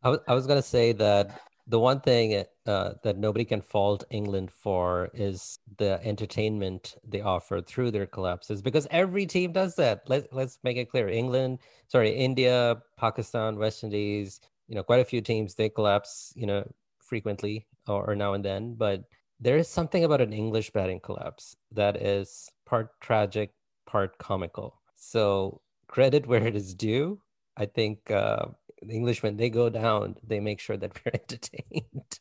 [0.04, 4.04] I was, I was gonna say that the one thing uh, that nobody can fault
[4.10, 10.02] England for is the entertainment they offer through their collapses because every team does that.
[10.08, 11.08] Let, let's make it clear.
[11.08, 16.46] England, sorry, India, Pakistan, West Indies, you know, quite a few teams, they collapse, you
[16.46, 18.76] know, frequently or, or now and then.
[18.76, 19.04] But
[19.40, 23.52] there is something about an English batting collapse that is part tragic,
[23.86, 24.82] part comical.
[24.96, 27.22] So credit where it is due.
[27.56, 28.48] I think uh,
[28.88, 32.20] the English when they go down, they make sure that we're entertained.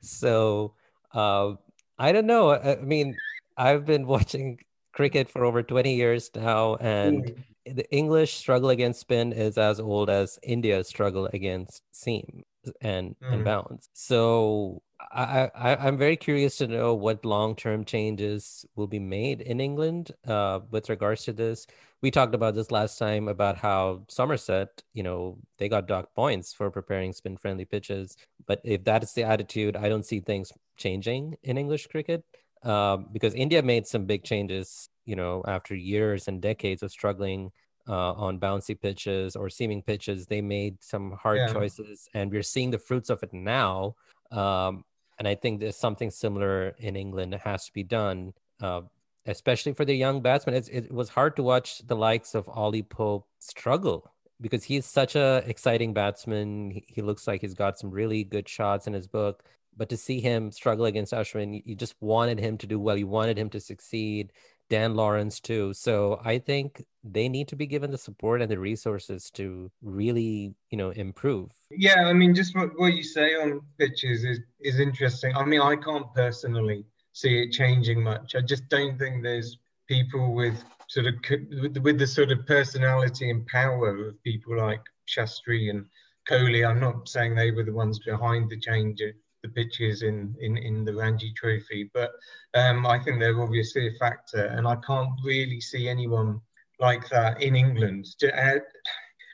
[0.00, 0.74] so
[1.12, 1.54] uh,
[1.98, 2.52] I don't know.
[2.52, 3.16] I, mean,
[3.56, 4.58] I've been watching
[4.92, 7.74] cricket for over 20 years now, and mm.
[7.76, 12.44] the English struggle against spin is as old as India's struggle against seam
[12.80, 13.32] and mm.
[13.32, 13.88] and bounce.
[13.92, 14.82] So
[15.12, 19.60] I, I am very curious to know what long term changes will be made in
[19.60, 21.66] England uh, with regards to this
[22.02, 26.52] we talked about this last time about how Somerset, you know, they got docked points
[26.52, 28.16] for preparing spin friendly pitches.
[28.46, 32.24] But if that is the attitude, I don't see things changing in English cricket
[32.62, 37.52] um, because India made some big changes, you know, after years and decades of struggling
[37.88, 40.26] uh, on bouncy pitches or seaming pitches.
[40.26, 41.52] They made some hard yeah.
[41.52, 43.96] choices, and we're seeing the fruits of it now.
[44.30, 44.84] Um,
[45.18, 48.32] and I think there's something similar in England that has to be done.
[48.60, 48.82] Uh,
[49.26, 50.54] especially for the young batsmen.
[50.54, 54.10] It's, it was hard to watch the likes of Ollie Pope struggle
[54.40, 56.70] because he's such a exciting batsman.
[56.70, 59.44] He, he, looks like he's got some really good shots in his book.
[59.76, 62.96] But to see him struggle against Ashwin, you, you just wanted him to do well.
[62.96, 64.32] You wanted him to succeed.
[64.68, 65.74] Dan Lawrence too.
[65.74, 70.54] So I think they need to be given the support and the resources to really,
[70.70, 71.50] you know, improve.
[71.70, 75.34] Yeah, I mean, just what, what you say on pitches is is interesting.
[75.36, 78.34] I mean, I can't personally see it changing much.
[78.34, 79.58] I just don't think there's
[79.88, 81.14] people with sort of
[81.60, 85.86] with, with the sort of personality and power of people like Shastri and
[86.28, 86.68] Kohli.
[86.68, 89.10] I'm not saying they were the ones behind the change of
[89.42, 92.12] the pitches in, in, in the Ranji Trophy, but
[92.54, 96.40] um, I think they're obviously a factor, and I can't really see anyone
[96.78, 98.06] like that in England.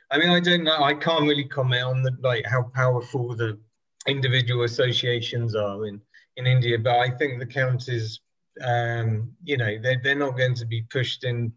[0.09, 0.81] I mean, I don't know.
[0.81, 3.59] I can't really comment on the like how powerful the
[4.07, 6.01] individual associations are in
[6.37, 8.21] in India, but I think the counties,
[8.63, 11.53] um, you know, they're, they're not going to be pushed into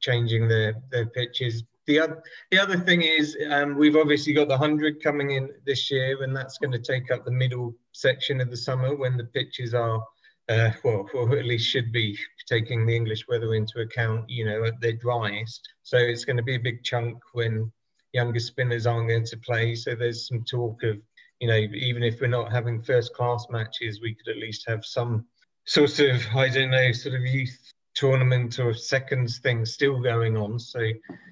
[0.00, 1.64] changing their, their pitches.
[1.86, 5.90] The other, the other thing is um, we've obviously got the 100 coming in this
[5.90, 9.24] year, and that's going to take up the middle section of the summer when the
[9.24, 10.02] pitches are
[10.48, 14.64] uh, well, or at least should be taking the English weather into account, you know,
[14.64, 15.68] at their driest.
[15.82, 17.70] So it's going to be a big chunk when
[18.12, 19.74] younger spinners aren't going to play.
[19.74, 20.98] So there's some talk of,
[21.42, 24.84] you know, even if we're not having first class matches, we could at least have
[24.84, 25.26] some
[25.64, 27.58] sort of, I don't know, sort of youth
[27.96, 30.60] tournament or seconds thing still going on.
[30.60, 30.78] So,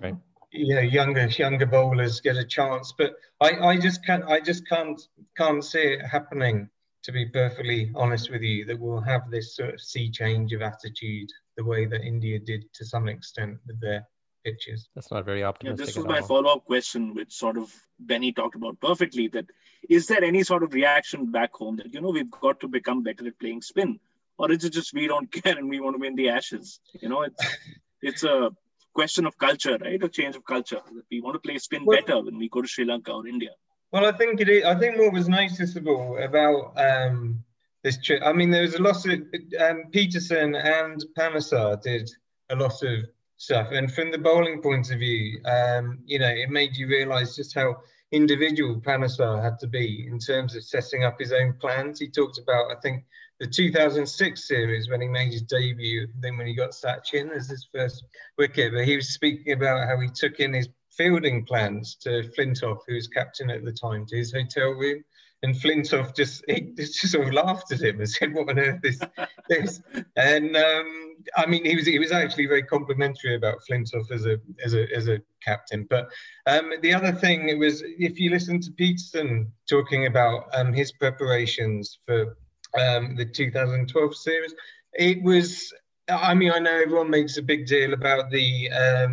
[0.03, 0.17] right.
[0.51, 2.93] you know, younger younger bowlers get a chance.
[2.99, 5.01] But I, I just can't I just can't
[5.37, 6.69] can't see it happening
[7.05, 10.61] to be perfectly honest with you, that we'll have this sort of sea change of
[10.61, 14.05] attitude the way that India did to some extent with their
[14.45, 14.89] pitches.
[14.95, 15.81] That's not very optimistic.
[15.81, 19.29] Yeah, this was my follow up question, which sort of Benny talked about perfectly.
[19.29, 19.47] That
[19.89, 23.03] is there any sort of reaction back home that, you know, we've got to become
[23.03, 23.99] better at playing spin?
[24.39, 26.81] Or is it just we don't care and we want to win the ashes?
[27.01, 27.47] You know, it's,
[28.03, 28.51] it's a
[28.95, 30.03] question of culture, right?
[30.03, 30.81] A change of culture.
[30.95, 33.27] That we want to play spin well, better when we go to Sri Lanka or
[33.27, 33.51] India.
[33.93, 34.65] Well, I think it is.
[34.65, 37.43] I think what was noticeable about um,
[37.83, 42.09] this trip, I mean, there was a lot of um, Pietersen and Panesar did
[42.51, 43.05] a lot of
[43.41, 47.35] stuff, and from the bowling point of view, um, you know, it made you realise
[47.35, 47.75] just how
[48.13, 51.99] individual Panesar had to be in terms of setting up his own plans.
[51.99, 53.05] He talked about, I think,
[53.39, 57.67] the 2006 series when he made his debut, then when he got Sachin as his
[57.75, 58.05] first
[58.37, 62.81] wicket, but he was speaking about how he took in his fielding plans to Flintoff,
[62.87, 65.03] who was captain at the time, to his hotel room.
[65.43, 68.85] And Flintoff just he just sort of laughed at him and said, "What on earth
[68.85, 69.01] is
[69.49, 69.81] this?"
[70.17, 74.39] And um, I mean, he was he was actually very complimentary about Flintoff as a
[74.65, 75.87] as a as a captain.
[75.89, 76.09] But
[76.47, 80.93] um, the other thing it was, if you listen to Pietersen talking about um, his
[80.93, 82.37] preparations for
[82.79, 84.55] um, the 2012 series,
[84.93, 85.73] it was
[86.11, 89.09] I mean, I know everyone makes a big deal about the uh,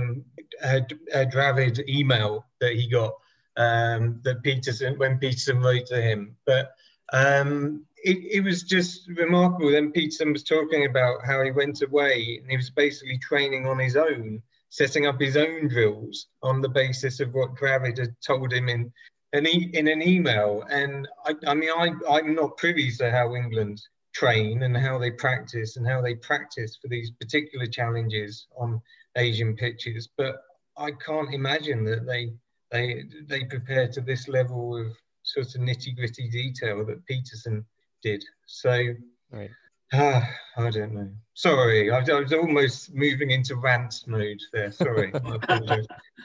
[0.64, 0.80] uh,
[1.26, 3.14] Dravid email that he got
[3.58, 6.72] um, that Pietersen when Pietersen wrote to him, but
[7.14, 9.72] um, it, it, was just remarkable.
[9.72, 13.80] Then Pietersen was talking about how he went away and he was basically training on
[13.80, 18.54] his own, setting up his own drills on the basis of what Dravid had told
[18.54, 18.92] him in
[19.34, 20.64] an e- in an email.
[20.70, 23.82] And I, I mean, I, I'm not privy to how England
[24.14, 28.82] train and how they practice and how they practice for these particular challenges on
[29.16, 30.10] Asian pitches.
[30.18, 30.42] But
[30.78, 32.34] I can't imagine that they
[32.72, 34.88] they they prepare to this level of
[35.24, 37.64] sort of nitty gritty detail that Pietersen
[38.02, 38.24] did.
[38.46, 38.94] So,
[39.32, 39.50] right.
[39.94, 41.10] ah, I don't know.
[41.34, 44.72] Sorry, I, I, was almost moving into rant mode there.
[44.72, 45.12] Sorry,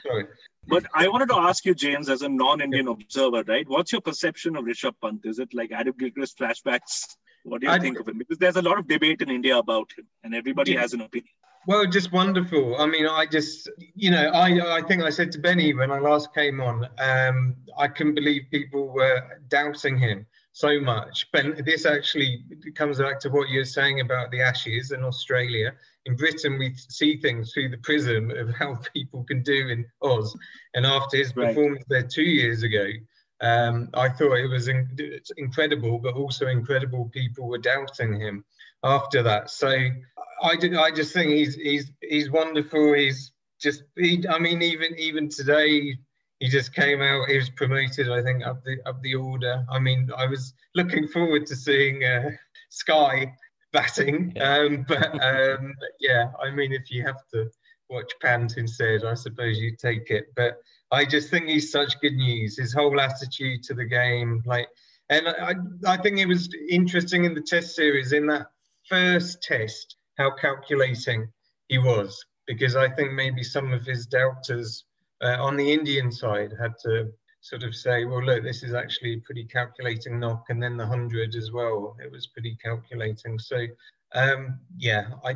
[0.05, 0.25] Sorry.
[0.67, 2.93] But I wanted to ask you, James, as a non-Indian yeah.
[2.93, 3.67] observer, right?
[3.67, 5.21] What's your perception of Rishabh Pant?
[5.25, 7.15] Is it like Adam Gilchrist flashbacks?
[7.43, 8.17] What do you I, think of him?
[8.17, 10.81] Because there's a lot of debate in India about him, and everybody yeah.
[10.81, 11.33] has an opinion.
[11.65, 12.75] Well, just wonderful.
[12.79, 15.99] I mean, I just, you know, I, I think I said to Benny when I
[15.99, 21.27] last came on, um, I couldn't believe people were doubting him so much.
[21.31, 22.43] But this actually
[22.75, 25.73] comes back to what you're saying about the Ashes in Australia.
[26.05, 30.35] In Britain, we see things through the prism of how people can do in Oz.
[30.73, 31.47] And after his right.
[31.47, 32.87] performance there two years ago,
[33.41, 34.87] um, I thought it was in,
[35.37, 38.45] incredible, but also incredible people were doubting him
[38.83, 39.49] after that.
[39.49, 39.75] So
[40.43, 42.93] I, I just think he's he's he's wonderful.
[42.93, 45.97] He's just he, I mean even even today
[46.43, 47.29] he just came out.
[47.29, 49.65] He was promoted, I think, up the up the order.
[49.69, 52.31] I mean, I was looking forward to seeing uh,
[52.69, 53.33] Sky
[53.71, 54.57] batting, yeah.
[54.57, 57.49] um, but um, yeah, I mean, if you have to
[57.89, 60.25] watch Pant instead, I suppose you take it.
[60.35, 60.57] But
[60.91, 62.57] I just think he's such good news.
[62.57, 64.67] His whole attitude to the game, like,
[65.09, 65.53] and I
[65.87, 68.47] I think it was interesting in the Test series in that
[68.89, 71.27] first Test how calculating
[71.67, 74.85] he was because I think maybe some of his doubters
[75.21, 77.11] uh, on the Indian side had to
[77.41, 80.85] sort of say, well, look, this is actually a pretty calculating knock, and then the
[80.85, 81.95] hundred as well.
[82.03, 83.37] It was pretty calculating.
[83.37, 83.65] So,
[84.13, 85.35] um, yeah, I,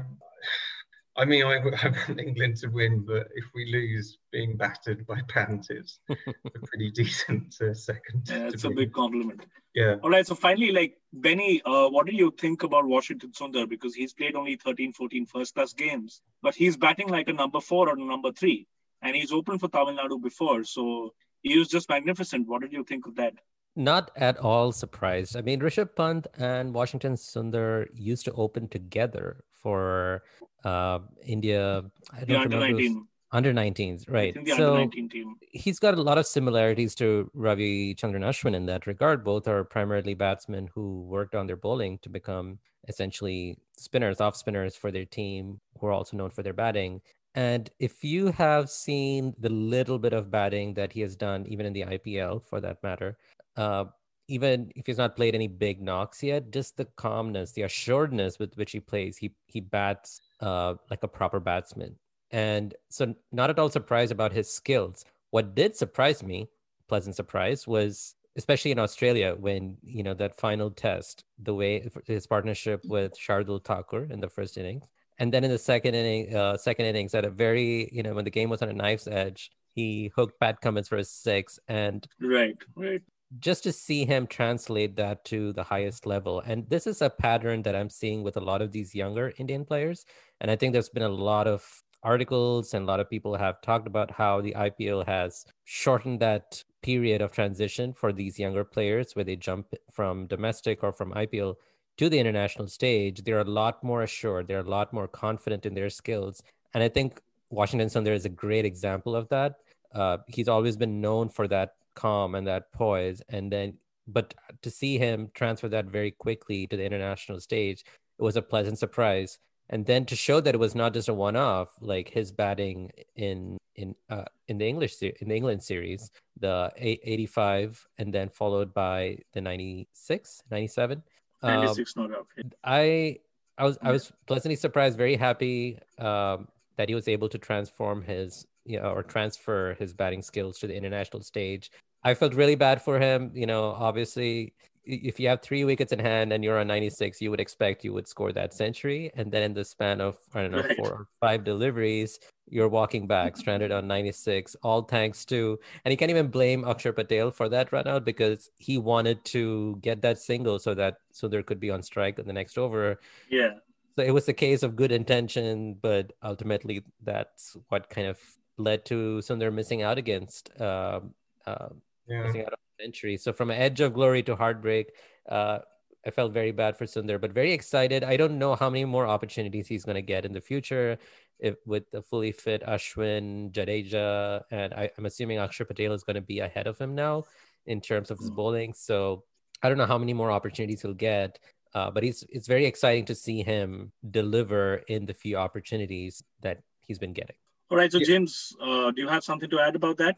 [1.17, 5.19] I mean, I, I, want England to win, but if we lose, being battered by
[5.27, 8.27] Pant is a pretty decent uh, second.
[8.29, 9.45] Yeah, it's a big compliment.
[9.73, 9.95] Yeah.
[10.03, 10.25] All right.
[10.25, 13.67] So finally, like Benny, uh, what do you think about Washington Sundar?
[13.67, 17.61] Because he's played only 13, 14 first class games, but he's batting like a number
[17.61, 18.67] four or a number three
[19.01, 20.63] and he's opened for Tamil Nadu before.
[20.63, 22.47] So he was just magnificent.
[22.47, 23.33] What did you think of that?
[23.75, 25.37] Not at all surprised.
[25.37, 30.23] I mean, Rishabh Pant and Washington Sundar used to open together for
[30.63, 31.83] uh, India.
[32.13, 32.81] I don't under remember.
[32.81, 33.07] 19.
[33.29, 34.33] Under 19s, right.
[34.55, 39.25] so 19 he's got a lot of similarities to Ravichandran Ashwin in that regard.
[39.25, 44.77] Both are primarily batsmen who worked on their bowling to become essentially spinners, off spinners
[44.77, 47.01] for their team, who are also known for their batting.
[47.35, 51.65] And if you have seen the little bit of batting that he has done, even
[51.65, 53.17] in the IPL for that matter,
[53.57, 53.85] uh,
[54.27, 58.55] even if he's not played any big knocks yet, just the calmness, the assuredness with
[58.57, 61.95] which he plays, he he bats uh, like a proper batsman.
[62.31, 65.05] And so, not at all surprised about his skills.
[65.31, 66.49] What did surprise me,
[66.87, 72.27] pleasant surprise, was especially in Australia when you know that final test, the way his
[72.27, 74.85] partnership with Shardul Thakur in the first innings,
[75.17, 78.25] and then in the second inning, uh, second innings at a very you know when
[78.25, 82.07] the game was on a knife's edge, he hooked Pat Cummins for a six, and
[82.21, 83.01] right, right,
[83.39, 86.41] just to see him translate that to the highest level.
[86.45, 89.65] And this is a pattern that I'm seeing with a lot of these younger Indian
[89.65, 90.05] players.
[90.39, 91.65] And I think there's been a lot of
[92.03, 96.63] articles and a lot of people have talked about how the IPL has shortened that
[96.81, 101.55] period of transition for these younger players where they jump from domestic or from IPL
[101.97, 103.23] to the international stage.
[103.23, 106.41] They're a lot more assured, they're a lot more confident in their skills.
[106.73, 109.55] And I think Washington Sundar is a great example of that.
[109.93, 113.73] Uh, he's always been known for that calm and that poise and then
[114.07, 117.83] but to see him transfer that very quickly to the international stage
[118.19, 119.39] it was a pleasant surprise.
[119.69, 123.57] And then to show that it was not just a one-off like his batting in
[123.75, 129.19] in uh, in the english in the england series the 85 and then followed by
[129.33, 131.03] the 96 97
[131.43, 132.27] 96 um, not out
[132.63, 133.17] i
[133.57, 138.01] i was i was pleasantly surprised very happy um, that he was able to transform
[138.01, 141.69] his you know or transfer his batting skills to the international stage
[142.07, 143.31] I felt really bad for him.
[143.33, 144.53] You know, obviously,
[144.85, 147.91] if you have three wickets in hand and you're on 96, you would expect you
[147.91, 149.11] would score that century.
[149.15, 150.77] And then in the span of, I don't know, right.
[150.77, 155.97] four or five deliveries, you're walking back stranded on 96, all thanks to, and you
[155.97, 160.17] can't even blame Akshar Patel for that run out because he wanted to get that
[160.17, 163.01] single so that, so there could be on strike in the next over.
[163.29, 163.55] Yeah.
[163.97, 168.17] So it was a case of good intention, but ultimately that's what kind of
[168.57, 171.01] led to Sundar missing out against uh,
[171.45, 171.69] uh,
[172.07, 172.27] yeah.
[172.45, 173.17] out of century.
[173.17, 174.93] So from edge of glory to heartbreak,
[175.29, 175.59] uh,
[176.05, 178.03] I felt very bad for Sundar, but very excited.
[178.03, 180.97] I don't know how many more opportunities he's going to get in the future
[181.39, 186.15] if, with the fully fit Ashwin, Jadeja, and I, am assuming Akshar Patel is going
[186.15, 187.25] to be ahead of him now
[187.65, 188.35] in terms of his hmm.
[188.35, 188.73] bowling.
[188.73, 189.23] So
[189.61, 191.39] I don't know how many more opportunities he'll get.
[191.73, 196.63] Uh, but he's it's very exciting to see him deliver in the few opportunities that
[196.79, 197.35] he's been getting.
[197.69, 200.15] All right, so James, uh, do you have something to add about that?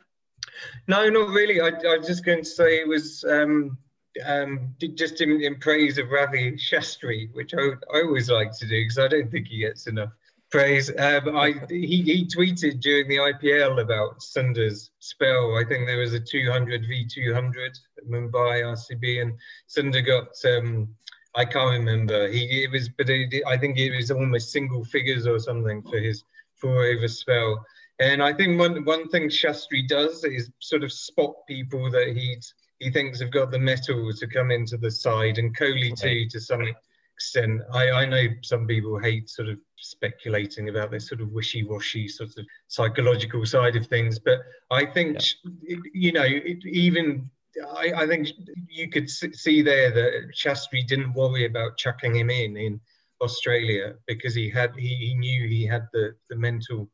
[0.88, 1.62] No, not really.
[1.62, 3.78] I, I was just going to say it was um,
[4.26, 8.82] um, just in, in, praise of Ravi Shastri, which I, I always like to do
[8.84, 10.12] because I don't think he gets enough
[10.50, 10.90] praise.
[10.90, 15.58] Um, I, he, he tweeted during the IPL about Sundar's spell.
[15.58, 19.34] I think there was a 200 v 200 at Mumbai RCB, and
[19.68, 20.30] Sundar got.
[20.46, 20.90] Um,
[21.36, 22.28] I can't remember.
[22.28, 26.00] He it was, but it, I think it was almost single figures or something for
[26.00, 26.24] his
[26.56, 27.64] four over spell.
[28.00, 32.54] And I think one one thing Shastri does is sort of spot people that he's
[32.80, 36.40] he thinks have got the mettle to come into the side, and Kohli too to
[36.40, 36.66] some
[37.14, 37.62] extent.
[37.74, 42.30] I, I know some people hate sort of speculating about this sort of wishy-washy sort
[42.38, 44.40] of psychological side of things, but
[44.72, 45.78] I think yeah.
[45.94, 47.30] you know it, even
[47.76, 48.30] I, I, think
[48.70, 52.80] you could see there that Shastri didn't worry about chucking him in in
[53.20, 56.90] Australia because he had he, he knew he had the the mental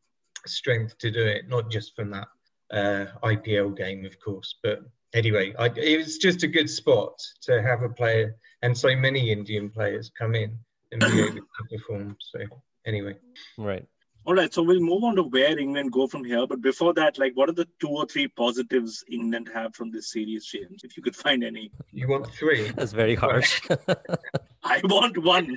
[0.47, 2.27] strength to do it, not just from that
[2.71, 4.55] uh, IPL game, of course.
[4.63, 4.81] But
[5.13, 9.31] anyway, I, it was just a good spot to have a player and so many
[9.31, 10.57] Indian players come in
[10.91, 12.17] and be able to perform.
[12.19, 12.39] So
[12.85, 13.15] anyway,
[13.57, 13.85] right.
[14.27, 16.47] All right, so we'll move on to where England go from here.
[16.47, 20.11] But before that, like, what are the two or three positives England have from this
[20.11, 20.83] series, James?
[20.83, 21.71] If you could find any.
[21.91, 22.71] You want three?
[22.71, 23.61] That's very harsh.
[24.63, 25.55] I want one.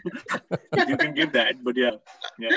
[0.73, 1.93] if you can give that, but yeah,
[2.39, 2.51] yeah.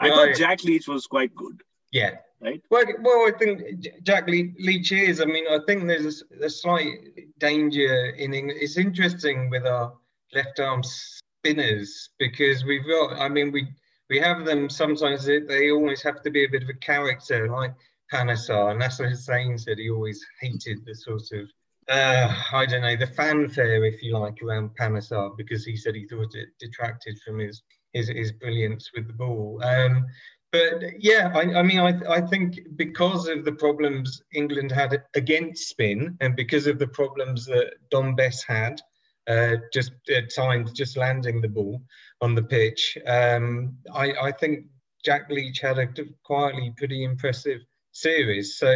[0.00, 1.62] I thought Jack Leach was quite good.
[1.92, 2.16] Yeah.
[2.40, 2.62] Right.
[2.70, 5.20] Well, well, I think Jack Leach is.
[5.20, 8.60] I mean, I think there's a, a slight danger in England.
[8.62, 9.92] It's interesting with our
[10.34, 13.18] left arm spinners because we've got.
[13.18, 13.68] I mean, we
[14.10, 17.74] we have them sometimes they always have to be a bit of a character like
[18.12, 21.48] Panesar and Nasser Hussain said he always hated the sort of
[21.88, 26.06] uh, I don't know the fanfare if you like around Panesar because he said he
[26.06, 29.60] thought it detracted from his his, his brilliance with the ball.
[29.62, 30.06] Um,
[30.52, 35.68] but yeah I, I mean I, I think because of the problems England had against
[35.68, 38.80] spin and because of the problems that Dom Bess had
[39.26, 41.82] uh, just at times just landing the ball
[42.24, 42.96] on the pitch.
[43.06, 44.64] Um, I, I, think
[45.04, 45.86] Jack Leach had a
[46.24, 47.60] quietly pretty impressive
[47.92, 48.56] series.
[48.56, 48.70] So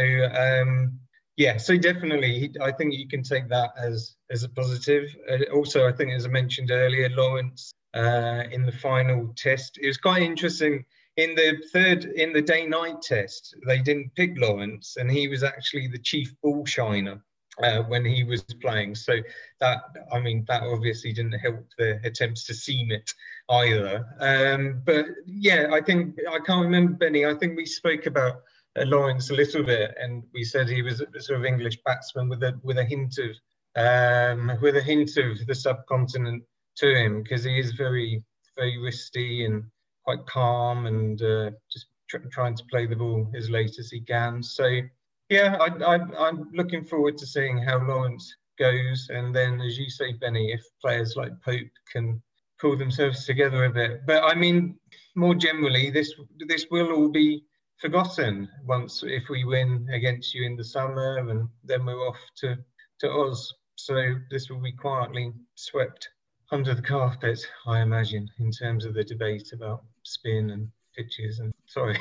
[0.45, 0.99] um,
[1.35, 5.05] yeah, so definitely, I think you can take that as as a positive.
[5.31, 9.87] Uh, also, I think as I mentioned earlier, Lawrence uh, in the final test, it
[9.87, 10.85] was quite interesting.
[11.17, 15.87] In the third, in the day-night test, they didn't pick Lawrence, and he was actually
[15.87, 17.21] the chief ball shiner
[17.63, 18.95] uh, when he was playing.
[18.95, 19.17] So
[19.59, 19.81] that,
[20.11, 23.13] I mean, that obviously didn't help the attempts to seam it
[23.49, 24.05] either.
[24.19, 27.25] Um, but yeah, I think I can't remember Benny.
[27.25, 28.43] I think we spoke about
[28.77, 32.29] uh, Lawrence a little bit, and we said he was a sort of English batsman
[32.29, 33.31] with a with a hint of
[33.75, 36.43] um, with a hint of the subcontinent
[36.77, 38.23] to him because he is very
[38.57, 39.63] very wristy and
[40.03, 44.01] quite calm and uh, just tr- trying to play the ball as late as he
[44.01, 44.41] can.
[44.41, 44.81] So
[45.29, 50.13] yeah, I, I'm looking forward to seeing how Lawrence goes, and then as you say,
[50.13, 52.21] Benny, if players like Pope can
[52.59, 54.05] pull themselves together a bit.
[54.05, 54.77] But I mean,
[55.15, 56.13] more generally, this
[56.47, 57.45] this will all be
[57.77, 62.57] forgotten once if we win against you in the summer, and then we're off to
[62.99, 63.53] to Oz.
[63.75, 66.09] So this will be quietly swept
[66.51, 70.69] under the carpet, I imagine, in terms of the debate about spin and
[70.99, 71.39] pitches.
[71.39, 71.97] And sorry,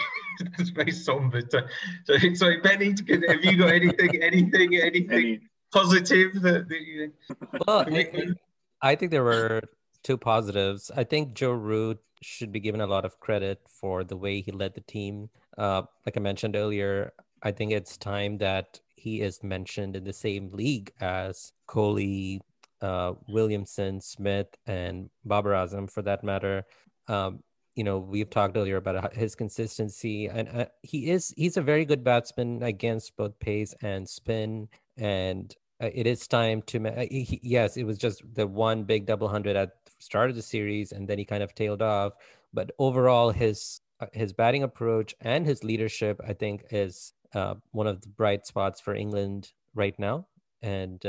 [0.57, 1.43] that's very somber.
[1.49, 1.61] So,
[2.05, 2.95] so, so Benny,
[3.29, 5.41] have you got anything, anything, anything Any.
[5.73, 7.13] positive that, that you?
[7.67, 8.35] Well, I,
[8.83, 9.63] I think there were
[10.03, 10.91] two positives.
[10.97, 14.53] I think Joe Root should be given a lot of credit for the way he
[14.53, 15.31] led the team.
[15.57, 20.13] Uh, like I mentioned earlier, I think it's time that he is mentioned in the
[20.13, 22.41] same league as Kohli,
[22.81, 26.65] uh, Williamson, Smith, and Babar Azam, for that matter.
[27.07, 27.43] Um,
[27.79, 31.85] you know, we've talked earlier about his consistency, and uh, he is he's a very
[31.85, 34.69] good batsman against both pace and spin.
[34.97, 39.07] And uh, it is time to uh, he, yes, it was just the one big
[39.07, 39.71] double hundred at
[40.01, 42.15] start of the series, and then he kind of tailed off.
[42.53, 47.87] But overall, his uh, his batting approach and his leadership, I think, is uh, one
[47.87, 50.27] of the bright spots for England right now.
[50.63, 51.01] And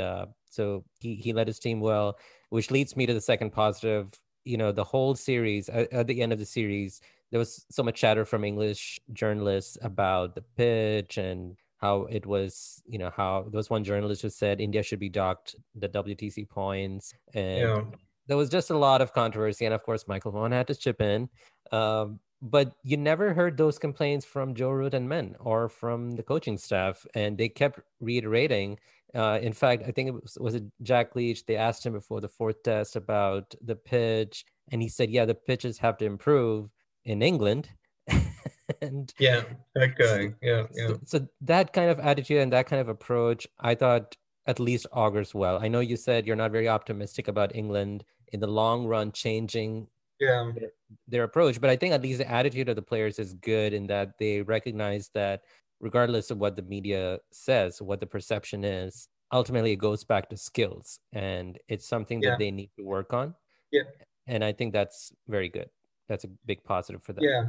[0.51, 2.19] so he, he led his team well,
[2.51, 4.13] which leads me to the second positive.
[4.45, 7.83] You know, the whole series, at, at the end of the series, there was so
[7.83, 13.43] much chatter from English journalists about the pitch and how it was, you know, how
[13.49, 17.13] there was one journalist who said India should be docked the WTC points.
[17.33, 17.81] And yeah.
[18.27, 19.65] there was just a lot of controversy.
[19.65, 21.29] And of course, Michael Vaughan had to chip in.
[21.71, 26.23] Um, but you never heard those complaints from Joe Root and men or from the
[26.23, 27.05] coaching staff.
[27.13, 28.79] And they kept reiterating
[29.15, 31.45] uh, in fact, I think it was, was it Jack Leach.
[31.45, 35.35] They asked him before the fourth test about the pitch, and he said, "Yeah, the
[35.35, 36.69] pitches have to improve
[37.05, 37.69] in England."
[38.81, 39.43] and yeah,
[39.75, 40.87] that guy, yeah, yeah.
[40.87, 44.87] So, so, that kind of attitude and that kind of approach, I thought at least
[44.91, 45.59] augurs well.
[45.61, 49.87] I know you said you're not very optimistic about England in the long run changing
[50.19, 50.51] yeah.
[50.55, 50.71] their,
[51.07, 53.87] their approach, but I think at least the attitude of the players is good in
[53.87, 55.41] that they recognize that
[55.79, 60.37] regardless of what the media says, what the perception is, ultimately it goes back to
[60.37, 62.31] skills and it's something yeah.
[62.31, 63.33] that they need to work on.
[63.71, 63.83] Yeah.
[64.27, 65.69] And I think that's very good.
[66.07, 67.23] That's a big positive for them.
[67.23, 67.43] Yeah.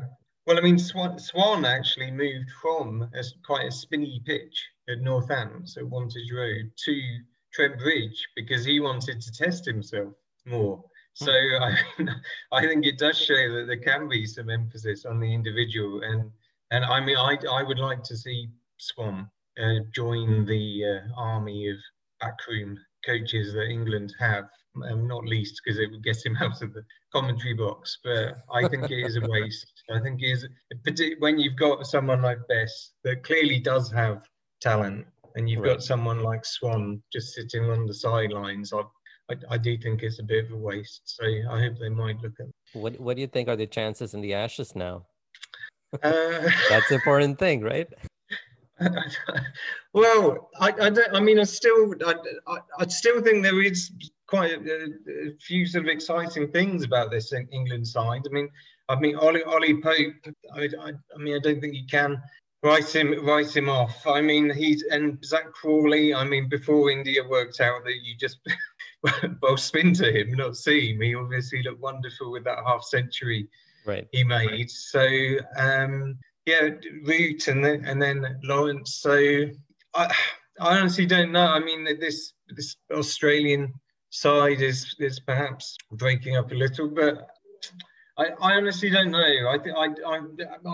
[0.46, 5.66] Well, I mean, Swann, Swann actually moved from a, quite a spinny pitch at Northampton,
[5.66, 7.02] so Wantage Road, to
[7.52, 10.12] Trent Bridge because he wanted to test himself
[10.46, 10.82] more.
[11.18, 11.24] Hmm.
[11.24, 11.76] So I,
[12.52, 16.30] I think it does show that there can be some emphasis on the individual and
[16.70, 18.48] and I mean, I, I would like to see
[18.78, 19.28] Swann
[19.60, 21.76] uh, join the uh, army of
[22.20, 24.44] backroom coaches that England have,
[24.88, 27.98] um, not least because it would get him out of the commentary box.
[28.04, 29.82] But I think it is a waste.
[29.90, 34.26] I think it is, when you've got someone like Bess that clearly does have
[34.60, 35.06] talent,
[35.36, 35.74] and you've right.
[35.74, 38.72] got someone like Swann just sitting on the sidelines.
[38.72, 38.80] I,
[39.30, 41.02] I, I, do think it's a bit of a waste.
[41.04, 42.46] So I hope they might look at.
[42.72, 45.06] What What do you think are the chances in the Ashes now?
[46.02, 47.88] Uh, That's the important thing, right?
[49.92, 51.14] well, I, I don't.
[51.14, 52.14] I mean, I still, I,
[52.46, 53.90] I, I still think there is
[54.26, 58.22] quite a, a, few sort of exciting things about this England side.
[58.26, 58.48] I mean,
[58.88, 60.14] I mean, Ollie, Ollie Pope.
[60.54, 62.22] I, I, I mean, I don't think you can
[62.62, 64.06] write him write him off.
[64.06, 66.14] I mean, he's and Zak Crawley.
[66.14, 68.38] I mean, before India worked out that you just
[69.42, 71.00] well spin to him, not see him.
[71.00, 73.48] He obviously looked wonderful with that half century
[73.86, 74.06] right.
[74.12, 74.70] he made.
[74.70, 75.06] So
[75.56, 76.70] um, yeah,
[77.04, 78.96] Root and then and then Lawrence.
[78.96, 79.46] So
[79.94, 80.14] I,
[80.60, 81.46] I honestly don't know.
[81.46, 83.72] I mean, this this Australian
[84.10, 87.28] side is is perhaps breaking up a little, but
[88.18, 89.48] I, I honestly don't know.
[89.48, 90.20] I think I, I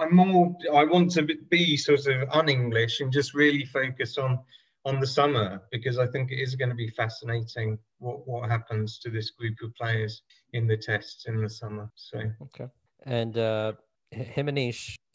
[0.02, 0.56] I'm more.
[0.74, 4.38] I want to be sort of un-English and just really focus on
[4.84, 8.98] on the summer because I think it is going to be fascinating what what happens
[9.00, 10.22] to this group of players
[10.52, 11.90] in the tests in the summer.
[11.94, 12.66] So okay.
[13.06, 13.72] And uh,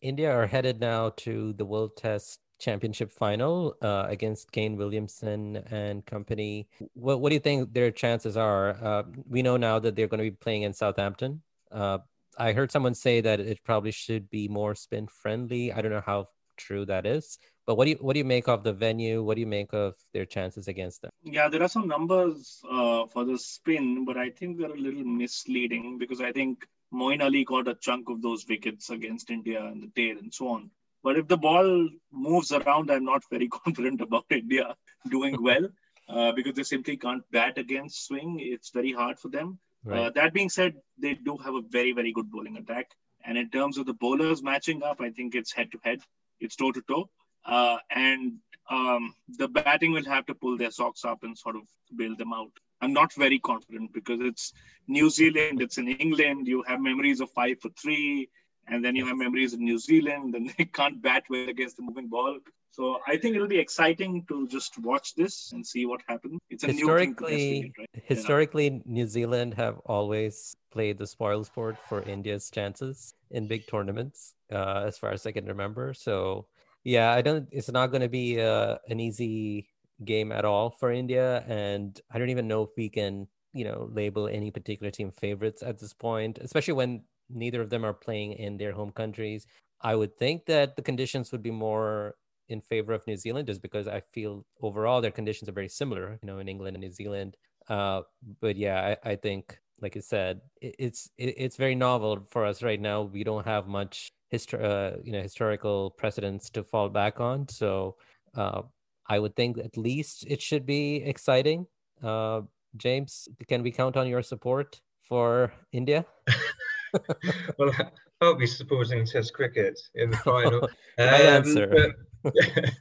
[0.01, 6.05] India are headed now to the World Test Championship final uh, against Kane Williamson and
[6.05, 6.67] company.
[6.93, 8.77] What, what do you think their chances are?
[8.81, 11.41] Uh, we know now that they're going to be playing in Southampton.
[11.71, 11.99] Uh,
[12.37, 15.73] I heard someone say that it probably should be more spin friendly.
[15.73, 17.37] I don't know how true that is.
[17.65, 19.23] But what do you what do you make of the venue?
[19.23, 21.11] What do you make of their chances against them?
[21.23, 25.03] Yeah, there are some numbers uh, for the spin, but I think they're a little
[25.03, 29.81] misleading because I think Moeen Ali got a chunk of those wickets against India and
[29.81, 30.69] the tail and so on.
[31.03, 34.75] But if the ball moves around, I'm not very confident about India
[35.09, 35.67] doing well
[36.09, 38.39] uh, because they simply can't bat against swing.
[38.39, 39.59] It's very hard for them.
[39.85, 39.99] Uh, right.
[39.99, 42.91] Uh, that being said, they do have a very, very good bowling attack.
[43.23, 46.01] And in terms of the bowlers matching up, I think it's head to head,
[46.39, 47.09] it's toe to toe.
[47.45, 48.33] Uh, and
[48.69, 51.63] um, the batting will have to pull their socks up and sort of
[51.95, 52.51] bail them out.
[52.81, 54.53] I'm not very confident because it's
[54.87, 56.47] New Zealand, it's in England.
[56.47, 58.29] You have memories of five for three,
[58.67, 61.83] and then you have memories of New Zealand, and they can't bat well against the
[61.83, 62.39] moving ball.
[62.71, 66.39] So I think it'll be exciting to just watch this and see what happens.
[66.49, 67.89] It's a historically, right?
[68.05, 74.35] historically, New Zealand have always played the spoil sport for India's chances in big tournaments,
[74.51, 75.93] uh, as far as I can remember.
[75.93, 76.45] So
[76.85, 77.47] yeah, I don't.
[77.51, 79.67] It's not going to be uh, an easy
[80.05, 83.89] game at all for India, and I don't even know if we can, you know,
[83.91, 88.33] label any particular team favorites at this point, especially when neither of them are playing
[88.33, 89.45] in their home countries.
[89.81, 92.15] I would think that the conditions would be more
[92.49, 96.19] in favor of New Zealand, just because I feel overall their conditions are very similar,
[96.21, 97.37] you know, in England and New Zealand.
[97.69, 98.01] Uh,
[98.41, 102.45] but yeah, I, I think, like I said, it, it's it, it's very novel for
[102.45, 103.03] us right now.
[103.03, 107.47] We don't have much history, uh, you know historical precedents to fall back on.
[107.47, 107.95] So
[108.35, 108.63] uh,
[109.11, 111.67] I would think at least it should be exciting.
[112.01, 112.43] Uh,
[112.77, 116.05] James, can we count on your support for India?
[117.57, 117.73] well,
[118.21, 120.61] I'll be supporting Test cricket in the final.
[120.97, 121.93] right um, answer.
[122.23, 122.33] But,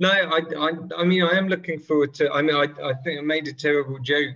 [0.00, 2.28] no, I, I, I mean, I am looking forward to.
[2.32, 4.34] I mean, I, I think I made a terrible joke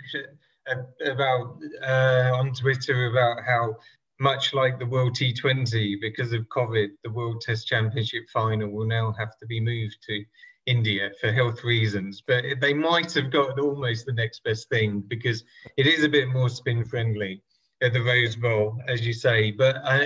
[1.05, 3.77] about uh, on Twitter about how
[4.21, 9.13] much like the World T20, because of COVID, the World Test Championship final will now
[9.19, 10.25] have to be moved to
[10.67, 12.23] India for health reasons.
[12.27, 15.45] But they might have got almost the next best thing because
[15.77, 17.43] it is a bit more spin friendly
[17.83, 19.51] at the Rose Bowl, as you say.
[19.51, 20.05] But uh,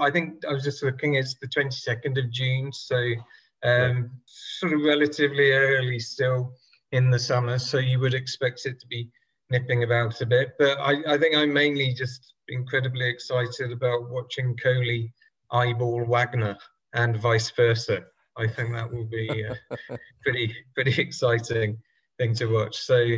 [0.00, 3.12] I think I was just looking, it's the 22nd of June, so
[3.62, 6.54] um, sort of relatively early still
[6.92, 7.58] in the summer.
[7.58, 9.10] So you would expect it to be
[9.50, 10.54] nipping about a bit.
[10.58, 15.12] But I, I think I'm mainly just incredibly excited about watching Kohli
[15.50, 16.56] eyeball Wagner
[16.94, 18.04] and vice versa.
[18.36, 19.56] I think that will be a
[20.22, 21.78] pretty pretty exciting
[22.18, 22.76] thing to watch.
[22.76, 23.16] So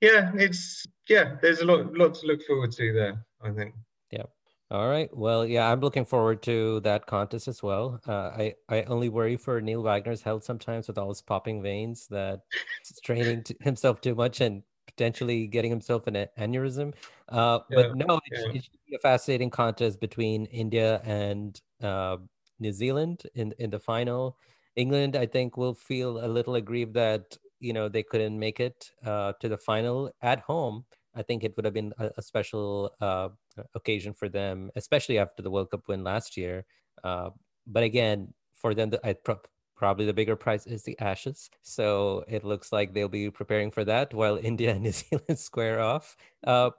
[0.00, 3.24] yeah, it's yeah, there's a lot lot to look forward to there.
[3.42, 3.74] I think.
[4.10, 4.24] Yeah.
[4.70, 5.14] All right.
[5.14, 8.00] Well, yeah, I'm looking forward to that contest as well.
[8.06, 12.06] Uh, I I only worry for Neil Wagner's health sometimes with all his popping veins
[12.08, 12.40] that
[12.82, 16.94] straining himself too much and potentially getting himself an aneurysm.
[17.28, 18.48] Uh, yeah, but no, it, yeah.
[18.54, 22.16] it, should be a fascinating contest between India and uh,
[22.58, 24.38] New Zealand in in the final.
[24.76, 28.90] England, I think, will feel a little aggrieved that you know they couldn't make it
[29.04, 30.84] uh, to the final at home.
[31.14, 33.28] I think it would have been a, a special uh,
[33.74, 36.64] occasion for them, especially after the World Cup win last year.
[37.02, 37.30] Uh,
[37.66, 39.40] but again, for them, I pro-
[39.76, 41.50] probably the bigger prize is the Ashes.
[41.62, 45.80] So it looks like they'll be preparing for that while India and New Zealand square
[45.80, 46.16] off.
[46.44, 46.70] Uh,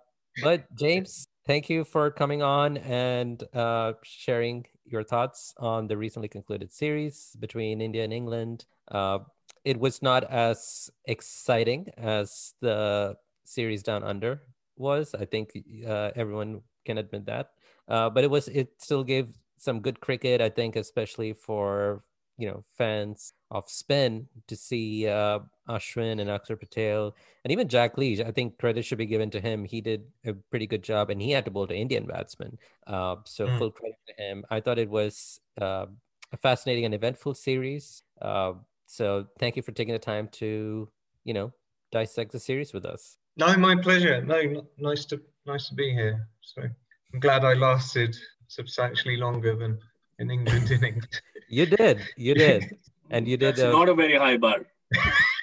[0.44, 6.28] but James, thank you for coming on and uh, sharing your thoughts on the recently
[6.28, 8.66] concluded series between India and England.
[8.90, 9.20] Uh,
[9.64, 13.16] it was not as exciting as the
[13.46, 14.44] series down under
[14.78, 15.16] was.
[15.16, 15.52] I think
[15.88, 17.52] uh, everyone can admit that.
[17.88, 20.42] Uh, but it was it still gave some good cricket.
[20.42, 22.04] I think, especially for
[22.38, 25.40] you know fans of spin to see uh,
[25.70, 28.20] Ashwin and Akshar Patel and even Jack Leach.
[28.20, 29.66] I think credit should be given to him.
[29.66, 32.58] He did a pretty good job, and he had to bowl to Indian batsmen.
[32.86, 33.58] Uh, so mm.
[33.58, 34.46] full credit to him.
[34.50, 35.88] I thought it was uh,
[36.32, 38.04] a fascinating and eventful series.
[38.22, 38.54] Uh,
[38.86, 40.90] so thank you for taking the time to
[41.24, 41.54] you know
[41.92, 43.18] dissect the series with us.
[43.38, 44.22] No, my pleasure.
[44.22, 46.28] No, nice to nice to be here.
[46.42, 48.16] So I'm glad I lasted
[48.48, 49.80] substantially longer than
[50.20, 51.06] in England innings.
[51.50, 52.78] you did, you did,
[53.10, 53.56] and you did.
[53.56, 54.66] That's uh, not a very high bar.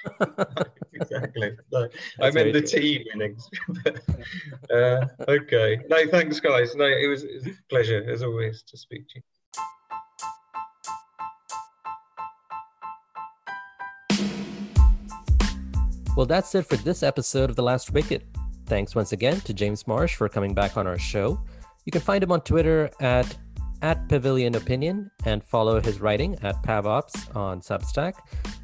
[0.93, 1.51] exactly.
[1.71, 1.87] No,
[2.21, 2.79] I meant the true.
[2.79, 3.49] team innings.
[4.73, 5.79] uh, okay.
[5.89, 6.75] No, thanks, guys.
[6.75, 9.23] No, it was, it was a pleasure as always to speak to you.
[16.15, 18.23] Well, that's it for this episode of The Last Wicket.
[18.67, 21.39] Thanks once again to James Marsh for coming back on our show.
[21.85, 23.35] You can find him on Twitter at
[23.83, 28.13] at Pavilion Opinion and follow his writing at Pavops on Substack.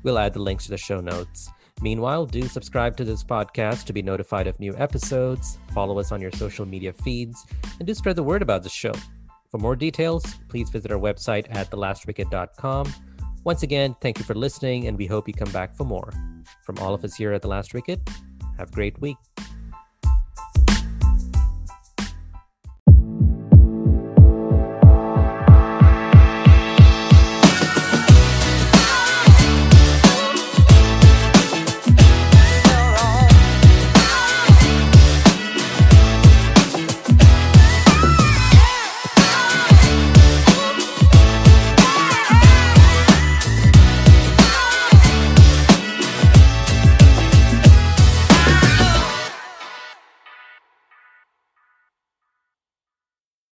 [0.02, 1.50] We'll add the links to the show notes.
[1.82, 6.22] Meanwhile, do subscribe to this podcast to be notified of new episodes, follow us on
[6.22, 7.46] your social media feeds,
[7.80, 8.94] and do spread the word about the show.
[9.52, 12.94] For more details, please visit our website at thelastwicket.com.
[13.44, 16.12] Once again, thank you for listening, and we hope you come back for more.
[16.64, 18.00] From all of us here at The Last Wicket,
[18.58, 19.18] have a great week.